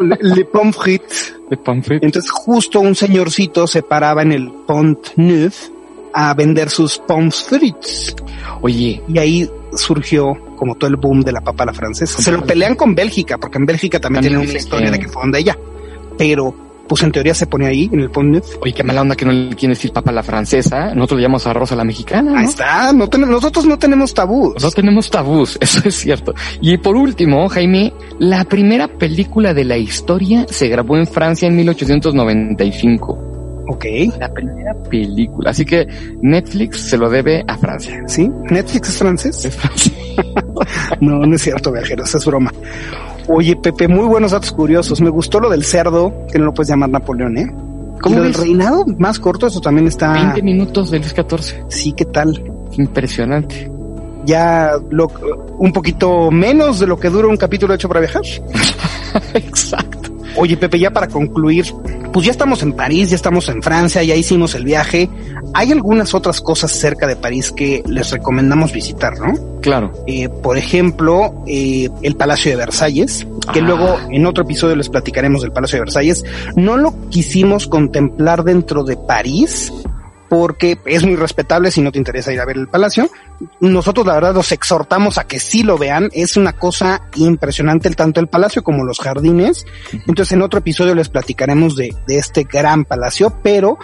le, 0.00 0.16
le 0.20 0.44
pommes 0.44 0.76
frites. 0.76 1.34
de 1.48 1.56
pamphlet. 1.56 2.02
Entonces, 2.02 2.30
justo 2.30 2.80
un 2.80 2.94
señorcito 2.94 3.66
se 3.66 3.82
paraba 3.82 4.22
en 4.22 4.32
el 4.32 4.50
Pont 4.66 4.98
Neuf 5.16 5.68
a 6.12 6.34
vender 6.34 6.70
sus 6.70 6.98
pommes 6.98 7.44
frites. 7.44 8.16
Oye, 8.60 9.00
Y 9.08 9.18
ahí 9.18 9.48
surgió 9.74 10.34
como 10.56 10.74
todo 10.74 10.90
el 10.90 10.96
boom 10.96 11.20
de 11.20 11.30
la 11.30 11.40
papa 11.40 11.62
a 11.62 11.66
la 11.66 11.72
francesa. 11.72 12.20
Se 12.20 12.32
lo 12.32 12.44
pelean 12.44 12.74
con 12.74 12.94
Bélgica, 12.96 13.38
porque 13.38 13.58
en 13.58 13.66
Bélgica 13.66 14.00
también, 14.00 14.24
También 14.24 14.40
tienen 14.40 14.50
una 14.50 14.58
historia 14.58 14.86
que- 14.86 14.92
de 14.92 14.98
que 14.98 15.08
fue 15.08 15.22
donde 15.22 15.38
ella. 15.38 15.56
Pero, 16.18 16.54
pues 16.88 17.02
en 17.02 17.12
teoría 17.12 17.32
se 17.34 17.46
pone 17.46 17.66
ahí, 17.66 17.88
en 17.92 18.00
el 18.00 18.10
Pont 18.10 18.30
Neuf. 18.30 18.56
oye, 18.60 18.72
qué 18.72 18.82
mala 18.82 19.02
onda 19.02 19.14
que 19.14 19.24
no 19.24 19.32
le 19.32 19.50
quieren 19.50 19.70
decir 19.74 19.92
papa 19.92 20.10
la 20.12 20.22
francesa. 20.22 20.94
Nosotros 20.94 21.18
le 21.18 21.22
llamamos 21.22 21.46
arroz 21.46 21.72
a 21.72 21.76
la 21.76 21.84
mexicana, 21.84 22.32
¿no? 22.32 22.38
Ahí 22.38 22.46
está, 22.46 22.92
no 22.92 23.08
tenemos, 23.08 23.34
nosotros 23.34 23.64
no 23.66 23.78
tenemos 23.78 24.12
tabús. 24.12 24.62
No 24.62 24.70
tenemos 24.70 25.08
tabús, 25.10 25.56
eso 25.60 25.80
es 25.84 25.94
cierto. 25.94 26.34
Y 26.60 26.76
por 26.78 26.96
último, 26.96 27.48
Jaime, 27.48 27.92
la 28.18 28.44
primera 28.44 28.88
película 28.88 29.54
de 29.54 29.64
la 29.64 29.76
historia 29.76 30.44
se 30.48 30.68
grabó 30.68 30.96
en 30.96 31.06
Francia 31.06 31.46
en 31.48 31.56
1895. 31.56 33.24
Ok, 33.70 33.84
La 34.18 34.32
primera 34.32 34.72
película. 34.88 35.50
Así 35.50 35.66
que 35.66 35.86
Netflix 36.22 36.88
se 36.88 36.96
lo 36.96 37.10
debe 37.10 37.44
a 37.46 37.58
Francia. 37.58 38.02
¿sí? 38.06 38.26
¿Netflix 38.50 38.88
es 38.88 38.96
francés? 38.98 39.44
Es 39.44 39.54
Francia. 39.56 39.92
No, 41.00 41.24
no 41.24 41.36
es 41.36 41.42
cierto, 41.42 41.70
viajeros, 41.70 42.12
es 42.12 42.24
broma. 42.24 42.52
Oye, 43.28 43.56
Pepe, 43.56 43.88
muy 43.88 44.06
buenos 44.06 44.32
datos 44.32 44.52
curiosos. 44.52 45.00
Me 45.00 45.10
gustó 45.10 45.38
lo 45.38 45.50
del 45.50 45.64
cerdo, 45.64 46.26
que 46.32 46.38
no 46.38 46.46
lo 46.46 46.54
puedes 46.54 46.70
llamar 46.70 46.88
Napoleón, 46.88 47.36
¿eh? 47.36 47.54
¿Cómo 48.00 48.14
y 48.14 48.18
lo 48.18 48.24
del 48.24 48.34
reinado 48.34 48.84
más 48.98 49.18
corto, 49.18 49.46
eso 49.46 49.60
también 49.60 49.86
está... 49.86 50.12
20 50.12 50.42
minutos 50.42 50.90
de 50.90 50.98
Luis 50.98 51.14
XIV. 51.14 51.64
Sí, 51.68 51.92
¿qué 51.92 52.06
tal? 52.06 52.42
Impresionante. 52.72 53.70
Ya 54.24 54.72
lo, 54.90 55.10
un 55.58 55.72
poquito 55.72 56.30
menos 56.30 56.78
de 56.78 56.86
lo 56.86 56.98
que 56.98 57.10
dura 57.10 57.28
un 57.28 57.36
capítulo 57.36 57.74
hecho 57.74 57.88
para 57.88 58.00
viajar. 58.00 58.22
Exacto. 59.34 60.10
Oye, 60.36 60.56
Pepe, 60.56 60.78
ya 60.78 60.90
para 60.90 61.08
concluir, 61.08 61.66
pues 62.12 62.26
ya 62.26 62.32
estamos 62.32 62.62
en 62.62 62.72
París, 62.72 63.10
ya 63.10 63.16
estamos 63.16 63.48
en 63.48 63.62
Francia, 63.62 64.02
ya 64.02 64.14
hicimos 64.14 64.54
el 64.54 64.64
viaje. 64.64 65.08
Hay 65.54 65.72
algunas 65.72 66.14
otras 66.14 66.40
cosas 66.40 66.70
cerca 66.72 67.06
de 67.06 67.16
París 67.16 67.52
que 67.52 67.82
les 67.86 68.10
recomendamos 68.10 68.72
visitar, 68.72 69.18
¿no? 69.18 69.34
Claro. 69.60 69.92
Eh, 70.06 70.28
por 70.28 70.56
ejemplo, 70.58 71.44
eh, 71.46 71.88
el 72.02 72.16
Palacio 72.16 72.50
de 72.50 72.56
Versalles, 72.56 73.26
que 73.52 73.60
Ah. 73.60 73.62
luego 73.62 73.96
en 74.10 74.26
otro 74.26 74.44
episodio 74.44 74.76
les 74.76 74.88
platicaremos 74.88 75.42
del 75.42 75.52
Palacio 75.52 75.76
de 75.76 75.80
Versalles. 75.82 76.24
No 76.56 76.76
lo 76.76 76.94
quisimos 77.10 77.66
contemplar 77.66 78.44
dentro 78.44 78.84
de 78.84 78.96
París 78.96 79.72
porque 80.28 80.78
es 80.84 81.04
muy 81.04 81.16
respetable 81.16 81.70
si 81.70 81.80
no 81.80 81.92
te 81.92 81.98
interesa 81.98 82.32
ir 82.32 82.40
a 82.40 82.44
ver 82.44 82.56
el 82.56 82.68
palacio. 82.68 83.10
Nosotros 83.60 84.06
la 84.06 84.14
verdad 84.14 84.34
los 84.34 84.52
exhortamos 84.52 85.18
a 85.18 85.24
que 85.24 85.40
sí 85.40 85.62
lo 85.62 85.78
vean. 85.78 86.08
Es 86.12 86.36
una 86.36 86.52
cosa 86.52 87.02
impresionante 87.16 87.88
el 87.88 87.96
tanto 87.96 88.20
el 88.20 88.26
palacio 88.28 88.62
como 88.62 88.84
los 88.84 88.98
jardines. 89.00 89.64
Entonces 89.92 90.32
en 90.32 90.42
otro 90.42 90.58
episodio 90.60 90.94
les 90.94 91.08
platicaremos 91.08 91.76
de, 91.76 91.94
de 92.06 92.18
este 92.18 92.44
gran 92.44 92.84
palacio, 92.84 93.38
pero 93.42 93.78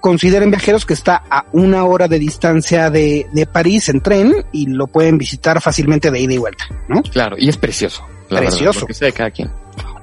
consideren 0.00 0.50
viajeros 0.50 0.86
que 0.86 0.94
está 0.94 1.22
a 1.30 1.46
una 1.52 1.84
hora 1.84 2.08
de 2.08 2.18
distancia 2.18 2.90
de, 2.90 3.26
de 3.32 3.46
París 3.46 3.88
en 3.88 4.00
tren 4.00 4.44
y 4.52 4.66
lo 4.66 4.86
pueden 4.86 5.18
visitar 5.18 5.60
fácilmente 5.60 6.10
de 6.10 6.20
ida 6.20 6.34
y 6.34 6.38
vuelta, 6.38 6.64
¿no? 6.88 7.02
Claro, 7.02 7.36
y 7.38 7.48
es 7.48 7.56
precioso. 7.56 8.04
la 8.28 8.40
verdad, 8.40 8.56
Precioso. 8.56 8.86
de 9.00 9.12
cada 9.12 9.30
quien. 9.30 9.50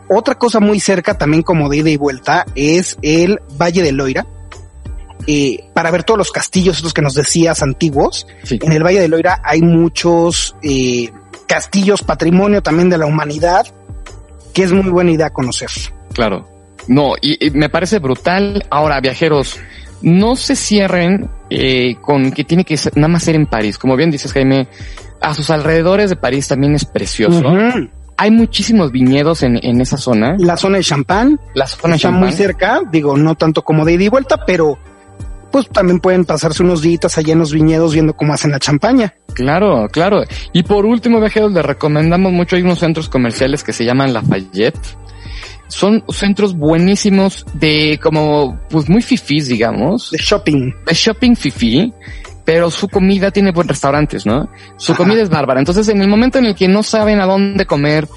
Otra 0.10 0.36
cosa 0.36 0.60
muy 0.60 0.80
cerca 0.80 1.18
también 1.18 1.44
como 1.44 1.70
de 1.70 1.78
ida 1.78 1.90
y 1.90 1.98
vuelta 1.98 2.46
es 2.56 2.98
el 3.02 3.40
Valle 3.60 3.82
de 3.82 3.92
Loira. 3.92 4.26
Eh, 5.28 5.66
para 5.74 5.92
ver 5.92 6.04
todos 6.04 6.18
los 6.18 6.32
castillos, 6.32 6.78
estos 6.78 6.94
que 6.94 7.02
nos 7.02 7.14
decías 7.16 7.62
antiguos, 7.64 8.28
Sí. 8.44 8.60
en 8.62 8.72
el 8.72 8.84
Valle 8.84 9.00
de 9.02 9.08
Loira 9.08 9.42
hay 9.44 9.62
muchos 9.62 10.56
eh, 10.62 11.10
castillos, 11.48 12.02
patrimonio 12.04 12.62
también 12.62 12.90
de 12.90 12.98
la 12.98 13.06
humanidad, 13.06 13.66
que 14.54 14.64
es 14.64 14.72
muy 14.72 14.90
buena 14.90 15.12
idea 15.12 15.30
conocer. 15.32 15.70
Claro. 16.14 16.48
No, 16.88 17.14
y, 17.22 17.44
y 17.48 17.50
me 17.52 17.70
parece 17.70 18.00
brutal. 18.00 18.64
Ahora, 18.70 19.00
viajeros, 19.02 19.58
no 20.02 20.36
se 20.36 20.56
cierren 20.56 21.30
eh, 21.50 21.96
con 22.02 22.32
que 22.32 22.44
tiene 22.44 22.64
que 22.64 22.78
ser, 22.78 22.96
nada 22.96 23.08
más 23.08 23.24
ser 23.24 23.36
en 23.36 23.48
París. 23.48 23.78
Como 23.80 23.96
bien 23.96 24.12
dices, 24.12 24.32
Jaime, 24.34 24.68
a 25.22 25.34
sus 25.34 25.50
alrededores 25.50 26.12
de 26.12 26.16
París 26.16 26.48
también 26.48 26.76
es 26.76 26.86
precioso. 26.86 27.42
Hay 28.18 28.32
muchísimos 28.32 28.92
viñedos 28.92 29.44
en, 29.44 29.60
en 29.62 29.82
esa 29.82 29.98
zona. 29.98 30.36
La 30.38 30.56
zona 30.56 30.78
de 30.78 30.84
Champán 30.84 31.38
La 31.54 31.68
zona 31.68 31.96
está 31.96 32.12
muy 32.12 32.32
cerca, 32.32 32.82
digo, 32.92 33.18
no 33.18 33.36
tanto 33.36 33.64
como 33.64 33.84
de 33.84 33.94
ida 33.94 34.04
y 34.04 34.08
vuelta, 34.10 34.46
pero 34.46 34.78
pues 35.52 35.70
también 35.70 36.00
pueden 36.00 36.26
pasarse 36.26 36.64
unos 36.64 36.82
días 36.82 37.18
allá 37.18 37.34
en 37.34 37.40
los 37.40 37.54
viñedos 37.54 37.94
viendo 37.94 38.14
cómo 38.14 38.34
hacen 38.34 38.52
la 38.52 38.60
champaña. 38.60 39.14
Claro, 39.34 39.88
claro. 39.92 40.24
Y 40.54 40.64
por 40.64 40.86
último, 40.86 41.20
viajeros, 41.20 41.52
les 41.52 41.66
recomendamos 41.66 42.32
mucho. 42.32 42.56
Hay 42.56 42.62
unos 42.62 42.80
centros 42.80 43.10
comerciales 43.10 43.64
que 43.64 43.74
se 43.74 43.86
llaman 43.86 44.14
Lafayette. 44.14 44.78
Son 45.68 46.04
centros 46.10 46.56
buenísimos 46.56 47.46
de 47.54 48.00
como, 48.02 48.60
pues 48.70 48.88
muy 48.88 49.02
fifís, 49.02 49.48
digamos. 49.48 50.12
De 50.12 50.18
shopping. 50.20 50.74
de 50.86 50.94
shopping 50.94 51.36
fifi, 51.36 51.92
pero 52.46 52.70
su 52.70 52.88
comida 52.88 53.32
tiene 53.32 53.52
buen 53.52 53.68
restaurantes, 53.68 54.26
¿no? 54.26 54.50
Su 54.78 54.94
Ajá. 54.94 55.04
comida 55.04 55.22
es 55.22 55.30
bárbara. 55.30 55.60
Entonces, 55.60 55.90
en 55.90 56.02
el 56.02 56.08
momento 56.08 56.38
en 56.38 56.46
el 56.46 56.56
que 56.56 56.68
no 56.68 56.84
saben 56.84 57.20
a 57.20 57.26
dónde 57.26 57.66
comer, 57.66 58.08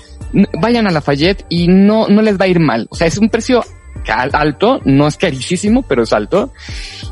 vayan 0.61 0.87
a 0.87 0.91
Lafayette 0.91 1.47
y 1.49 1.69
no, 1.69 2.09
no 2.09 2.23
les 2.23 2.39
va 2.39 2.45
a 2.45 2.49
ir 2.49 2.61
mal. 2.61 2.87
O 2.91 2.97
sea, 2.97 3.07
es 3.07 3.19
un 3.19 3.31
precio 3.31 3.65
alto, 4.07 4.81
no 4.85 5.07
es 5.07 5.17
carísimo, 5.17 5.83
pero 5.83 6.03
es 6.03 6.13
alto. 6.13 6.53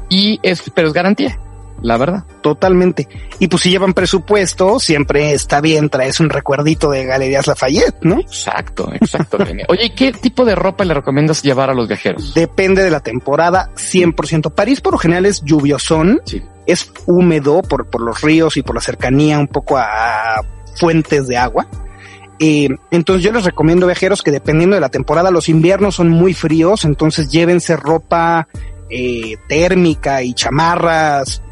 Y 0.08 0.38
es, 0.42 0.62
pero 0.74 0.88
es 0.88 0.94
garantía, 0.94 1.38
la 1.82 1.96
verdad. 1.96 2.24
Totalmente. 2.42 3.08
Y 3.38 3.48
pues 3.48 3.62
si 3.62 3.70
llevan 3.70 3.92
presupuesto, 3.92 4.78
siempre 4.78 5.32
está 5.32 5.60
bien 5.60 5.88
traes 5.90 6.20
un 6.20 6.30
recuerdito 6.30 6.90
de 6.90 7.04
Galerías 7.04 7.46
Lafayette, 7.46 8.02
¿no? 8.02 8.20
Exacto, 8.20 8.90
exacto. 8.94 9.38
Oye, 9.68 9.86
¿y 9.86 9.90
qué 9.90 10.12
tipo 10.12 10.44
de 10.44 10.54
ropa 10.54 10.84
le 10.84 10.94
recomiendas 10.94 11.42
llevar 11.42 11.70
a 11.70 11.74
los 11.74 11.88
viajeros? 11.88 12.34
Depende 12.34 12.82
de 12.82 12.90
la 12.90 13.00
temporada, 13.00 13.70
100%. 13.74 14.54
París 14.54 14.80
por 14.80 14.92
lo 14.92 14.98
general 14.98 15.26
es 15.26 15.42
lluviosón, 15.42 16.20
Sí. 16.24 16.42
es 16.66 16.92
húmedo 17.06 17.62
por, 17.62 17.90
por 17.90 18.00
los 18.00 18.20
ríos 18.22 18.56
y 18.56 18.62
por 18.62 18.74
la 18.76 18.80
cercanía 18.80 19.38
un 19.38 19.48
poco 19.48 19.76
a 19.76 20.40
fuentes 20.76 21.26
de 21.26 21.36
agua. 21.36 21.66
Eh, 22.38 22.68
entonces 22.90 23.24
yo 23.24 23.32
les 23.32 23.44
recomiendo 23.44 23.86
viajeros 23.86 24.22
que 24.22 24.30
dependiendo 24.30 24.74
de 24.74 24.80
la 24.80 24.88
temporada, 24.88 25.30
los 25.30 25.48
inviernos 25.48 25.94
son 25.94 26.10
muy 26.10 26.34
fríos, 26.34 26.84
entonces 26.84 27.30
llévense 27.30 27.76
ropa 27.76 28.48
eh, 28.90 29.36
térmica 29.48 30.22
y 30.22 30.34
chamarras 30.34 31.42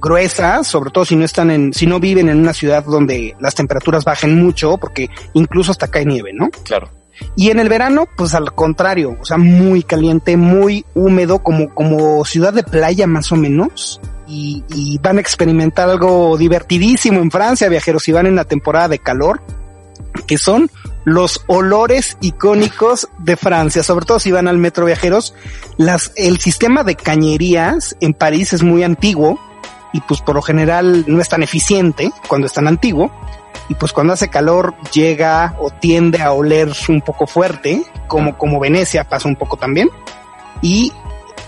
gruesas, 0.00 0.66
sobre 0.66 0.90
todo 0.90 1.04
si 1.04 1.16
no 1.16 1.24
están 1.24 1.50
en, 1.50 1.72
si 1.72 1.86
no 1.86 2.00
viven 2.00 2.28
en 2.28 2.40
una 2.40 2.52
ciudad 2.52 2.84
donde 2.84 3.36
las 3.40 3.54
temperaturas 3.54 4.04
bajen 4.04 4.42
mucho, 4.42 4.76
porque 4.76 5.08
incluso 5.34 5.70
hasta 5.70 5.88
cae 5.88 6.04
nieve, 6.04 6.32
¿no? 6.34 6.50
Claro. 6.64 6.90
Y 7.36 7.50
en 7.50 7.60
el 7.60 7.68
verano, 7.68 8.06
pues 8.16 8.34
al 8.34 8.52
contrario, 8.52 9.16
o 9.20 9.24
sea, 9.24 9.38
muy 9.38 9.84
caliente, 9.84 10.36
muy 10.36 10.84
húmedo, 10.94 11.38
como, 11.38 11.72
como 11.72 12.24
ciudad 12.24 12.52
de 12.52 12.64
playa 12.64 13.06
más 13.06 13.30
o 13.30 13.36
menos. 13.36 14.00
Y, 14.26 14.64
y 14.70 14.98
van 14.98 15.18
a 15.18 15.20
experimentar 15.20 15.88
algo 15.88 16.36
divertidísimo 16.36 17.20
en 17.20 17.30
Francia, 17.30 17.68
viajeros, 17.68 18.02
si 18.02 18.12
van 18.12 18.26
en 18.26 18.36
la 18.36 18.44
temporada 18.44 18.88
de 18.88 18.98
calor, 18.98 19.42
que 20.26 20.38
son 20.38 20.70
los 21.04 21.44
olores 21.46 22.16
icónicos 22.20 23.08
de 23.18 23.36
Francia, 23.36 23.82
sobre 23.82 24.06
todo 24.06 24.20
si 24.20 24.30
van 24.30 24.48
al 24.48 24.58
metro 24.58 24.86
viajeros. 24.86 25.34
El 26.16 26.38
sistema 26.38 26.84
de 26.84 26.94
cañerías 26.94 27.96
en 28.00 28.14
París 28.14 28.52
es 28.52 28.62
muy 28.62 28.82
antiguo 28.82 29.40
y 29.92 30.00
pues 30.00 30.20
por 30.20 30.36
lo 30.36 30.42
general 30.42 31.04
no 31.06 31.20
es 31.20 31.28
tan 31.28 31.42
eficiente 31.42 32.10
cuando 32.28 32.46
es 32.46 32.52
tan 32.52 32.68
antiguo 32.68 33.12
y 33.68 33.74
pues 33.74 33.92
cuando 33.92 34.12
hace 34.12 34.28
calor 34.28 34.74
llega 34.92 35.56
o 35.58 35.70
tiende 35.70 36.22
a 36.22 36.32
oler 36.32 36.72
un 36.88 37.00
poco 37.00 37.26
fuerte, 37.26 37.82
como, 38.06 38.36
como 38.36 38.60
Venecia 38.60 39.04
pasa 39.04 39.28
un 39.28 39.36
poco 39.36 39.56
también. 39.56 39.88
Y 40.60 40.92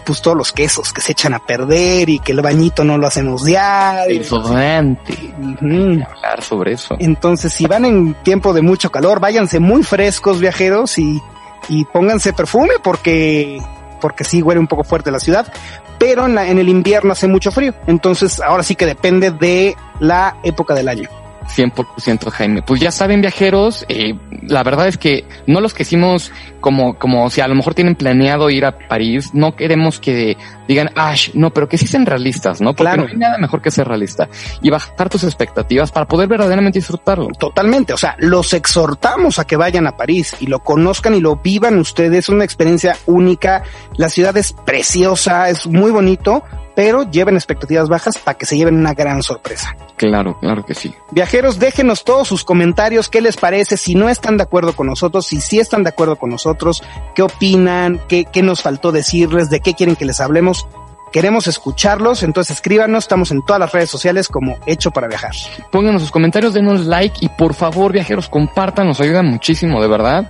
pues 0.04 0.22
todos 0.22 0.36
los 0.36 0.52
quesos 0.52 0.92
que 0.92 1.00
se 1.00 1.12
echan 1.12 1.34
a 1.34 1.38
perder 1.38 2.08
y 2.08 2.18
que 2.18 2.32
el 2.32 2.40
bañito 2.40 2.84
no 2.84 2.98
lo 2.98 3.06
hacemos 3.06 3.44
diario. 3.44 4.18
Desodorante. 4.18 5.34
Ujú. 5.38 6.02
Hablar 6.04 6.42
sobre 6.42 6.72
eso. 6.72 6.96
Entonces, 6.98 7.52
si 7.52 7.66
van 7.66 7.84
en 7.84 8.14
tiempo 8.22 8.52
de 8.52 8.62
mucho 8.62 8.90
calor, 8.90 9.20
váyanse 9.20 9.58
muy 9.60 9.82
frescos 9.82 10.40
viajeros 10.40 10.98
y, 10.98 11.22
y 11.68 11.84
pónganse 11.86 12.32
perfume 12.32 12.74
porque, 12.82 13.60
porque 14.00 14.24
sí 14.24 14.42
huele 14.42 14.60
un 14.60 14.68
poco 14.68 14.84
fuerte 14.84 15.10
la 15.10 15.20
ciudad, 15.20 15.52
pero 15.98 16.26
en, 16.26 16.34
la, 16.34 16.48
en 16.48 16.58
el 16.58 16.68
invierno 16.68 17.12
hace 17.12 17.26
mucho 17.26 17.50
frío. 17.50 17.74
Entonces, 17.86 18.40
ahora 18.40 18.62
sí 18.62 18.74
que 18.74 18.86
depende 18.86 19.30
de 19.30 19.76
la 20.00 20.36
época 20.42 20.74
del 20.74 20.88
año. 20.88 21.08
100% 21.46 22.30
Jaime. 22.30 22.62
Pues 22.62 22.80
ya 22.80 22.90
saben 22.90 23.20
viajeros, 23.20 23.84
eh, 23.88 24.14
la 24.42 24.62
verdad 24.62 24.88
es 24.88 24.98
que 24.98 25.24
no 25.46 25.60
los 25.60 25.74
que 25.74 25.82
hicimos 25.82 26.32
como, 26.60 26.98
como 26.98 27.28
si 27.30 27.40
a 27.40 27.48
lo 27.48 27.54
mejor 27.54 27.74
tienen 27.74 27.94
planeado 27.94 28.48
ir 28.50 28.64
a 28.64 28.76
París, 28.88 29.30
no 29.34 29.54
queremos 29.54 30.00
que 30.00 30.36
digan, 30.66 30.90
Ash, 30.96 31.30
no, 31.34 31.50
pero 31.50 31.68
que 31.68 31.76
sí 31.76 31.86
sean 31.86 32.06
realistas, 32.06 32.60
¿no? 32.60 32.70
Porque 32.70 32.84
Claro. 32.84 33.02
no 33.04 33.08
hay 33.08 33.16
nada 33.16 33.38
mejor 33.38 33.60
que 33.60 33.70
ser 33.70 33.86
realista 33.86 34.28
y 34.62 34.70
bajar 34.70 35.08
tus 35.10 35.24
expectativas 35.24 35.92
para 35.92 36.06
poder 36.06 36.28
verdaderamente 36.28 36.78
disfrutarlo. 36.78 37.28
Totalmente, 37.38 37.92
o 37.92 37.98
sea, 37.98 38.16
los 38.18 38.52
exhortamos 38.54 39.38
a 39.38 39.46
que 39.46 39.56
vayan 39.56 39.86
a 39.86 39.96
París 39.96 40.36
y 40.40 40.46
lo 40.46 40.60
conozcan 40.60 41.14
y 41.14 41.20
lo 41.20 41.36
vivan 41.36 41.78
ustedes, 41.78 42.24
es 42.24 42.28
una 42.30 42.44
experiencia 42.44 42.96
única, 43.06 43.62
la 43.96 44.08
ciudad 44.08 44.36
es 44.36 44.52
preciosa, 44.52 45.50
es 45.50 45.66
muy 45.66 45.90
bonito, 45.90 46.44
pero 46.74 47.08
lleven 47.10 47.34
expectativas 47.36 47.88
bajas 47.88 48.18
para 48.18 48.36
que 48.36 48.46
se 48.46 48.56
lleven 48.56 48.76
una 48.76 48.94
gran 48.94 49.22
sorpresa. 49.22 49.76
Claro, 49.96 50.38
claro 50.40 50.64
que 50.64 50.74
sí. 50.74 50.94
Viajeros, 51.10 51.58
déjenos 51.58 52.04
todos 52.04 52.28
sus 52.28 52.44
comentarios, 52.44 53.08
qué 53.08 53.20
les 53.20 53.36
parece, 53.36 53.76
si 53.76 53.94
no 53.94 54.08
están 54.08 54.36
de 54.36 54.42
acuerdo 54.42 54.74
con 54.74 54.86
nosotros, 54.86 55.26
si 55.26 55.40
sí 55.40 55.60
están 55.60 55.84
de 55.84 55.90
acuerdo 55.90 56.16
con 56.16 56.30
nosotros, 56.30 56.82
qué 57.14 57.22
opinan, 57.22 58.00
qué, 58.08 58.24
qué 58.24 58.42
nos 58.42 58.62
faltó 58.62 58.92
decirles, 58.92 59.50
de 59.50 59.60
qué 59.60 59.74
quieren 59.74 59.96
que 59.96 60.04
les 60.04 60.20
hablemos. 60.20 60.66
Queremos 61.14 61.46
escucharlos, 61.46 62.24
entonces 62.24 62.56
escríbanos, 62.56 63.04
estamos 63.04 63.30
en 63.30 63.40
todas 63.44 63.60
las 63.60 63.70
redes 63.70 63.88
sociales 63.88 64.26
como 64.26 64.58
Hecho 64.66 64.90
para 64.90 65.06
Viajar. 65.06 65.30
Pónganos 65.70 66.02
sus 66.02 66.10
comentarios, 66.10 66.54
denos 66.54 66.86
like 66.86 67.18
y 67.20 67.28
por 67.28 67.54
favor 67.54 67.92
viajeros 67.92 68.28
compartan, 68.28 68.88
nos 68.88 69.00
ayudan 69.00 69.26
muchísimo 69.26 69.80
de 69.80 69.86
verdad. 69.86 70.28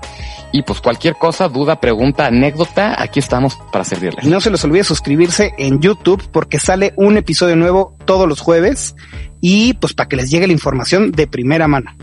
Y 0.52 0.60
pues 0.60 0.82
cualquier 0.82 1.14
cosa, 1.14 1.48
duda, 1.48 1.80
pregunta, 1.80 2.26
anécdota, 2.26 3.00
aquí 3.02 3.18
estamos 3.18 3.56
para 3.72 3.82
servirles. 3.82 4.26
Y 4.26 4.28
no 4.28 4.42
se 4.42 4.50
les 4.50 4.62
olvide 4.62 4.84
suscribirse 4.84 5.54
en 5.56 5.80
YouTube 5.80 6.22
porque 6.30 6.58
sale 6.58 6.92
un 6.98 7.16
episodio 7.16 7.56
nuevo 7.56 7.96
todos 8.04 8.28
los 8.28 8.42
jueves 8.42 8.94
y 9.40 9.72
pues 9.72 9.94
para 9.94 10.10
que 10.10 10.16
les 10.16 10.30
llegue 10.30 10.46
la 10.46 10.52
información 10.52 11.12
de 11.12 11.26
primera 11.26 11.66
mano. 11.66 11.96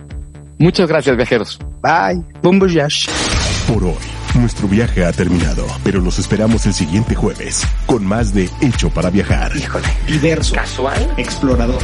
Muchas 0.58 0.88
gracias 0.88 1.16
viajeros. 1.16 1.60
Bye. 1.84 2.26
Voyage. 2.42 3.12
Por 3.68 3.84
hoy, 3.84 3.94
nuestro 4.36 4.68
viaje 4.68 5.06
ha 5.06 5.12
terminado, 5.12 5.66
pero 5.84 6.00
los 6.00 6.20
esperamos 6.20 6.66
el 6.66 6.74
siguiente 6.74 7.16
jueves 7.16 7.66
con 7.86 8.06
más 8.06 8.34
de 8.34 8.50
Hecho 8.62 8.90
para 8.90 9.10
Viajar. 9.10 9.56
Híjole. 9.56 9.88
Diverso. 10.08 10.56
Casual. 10.56 11.14
Explorador. 11.18 11.82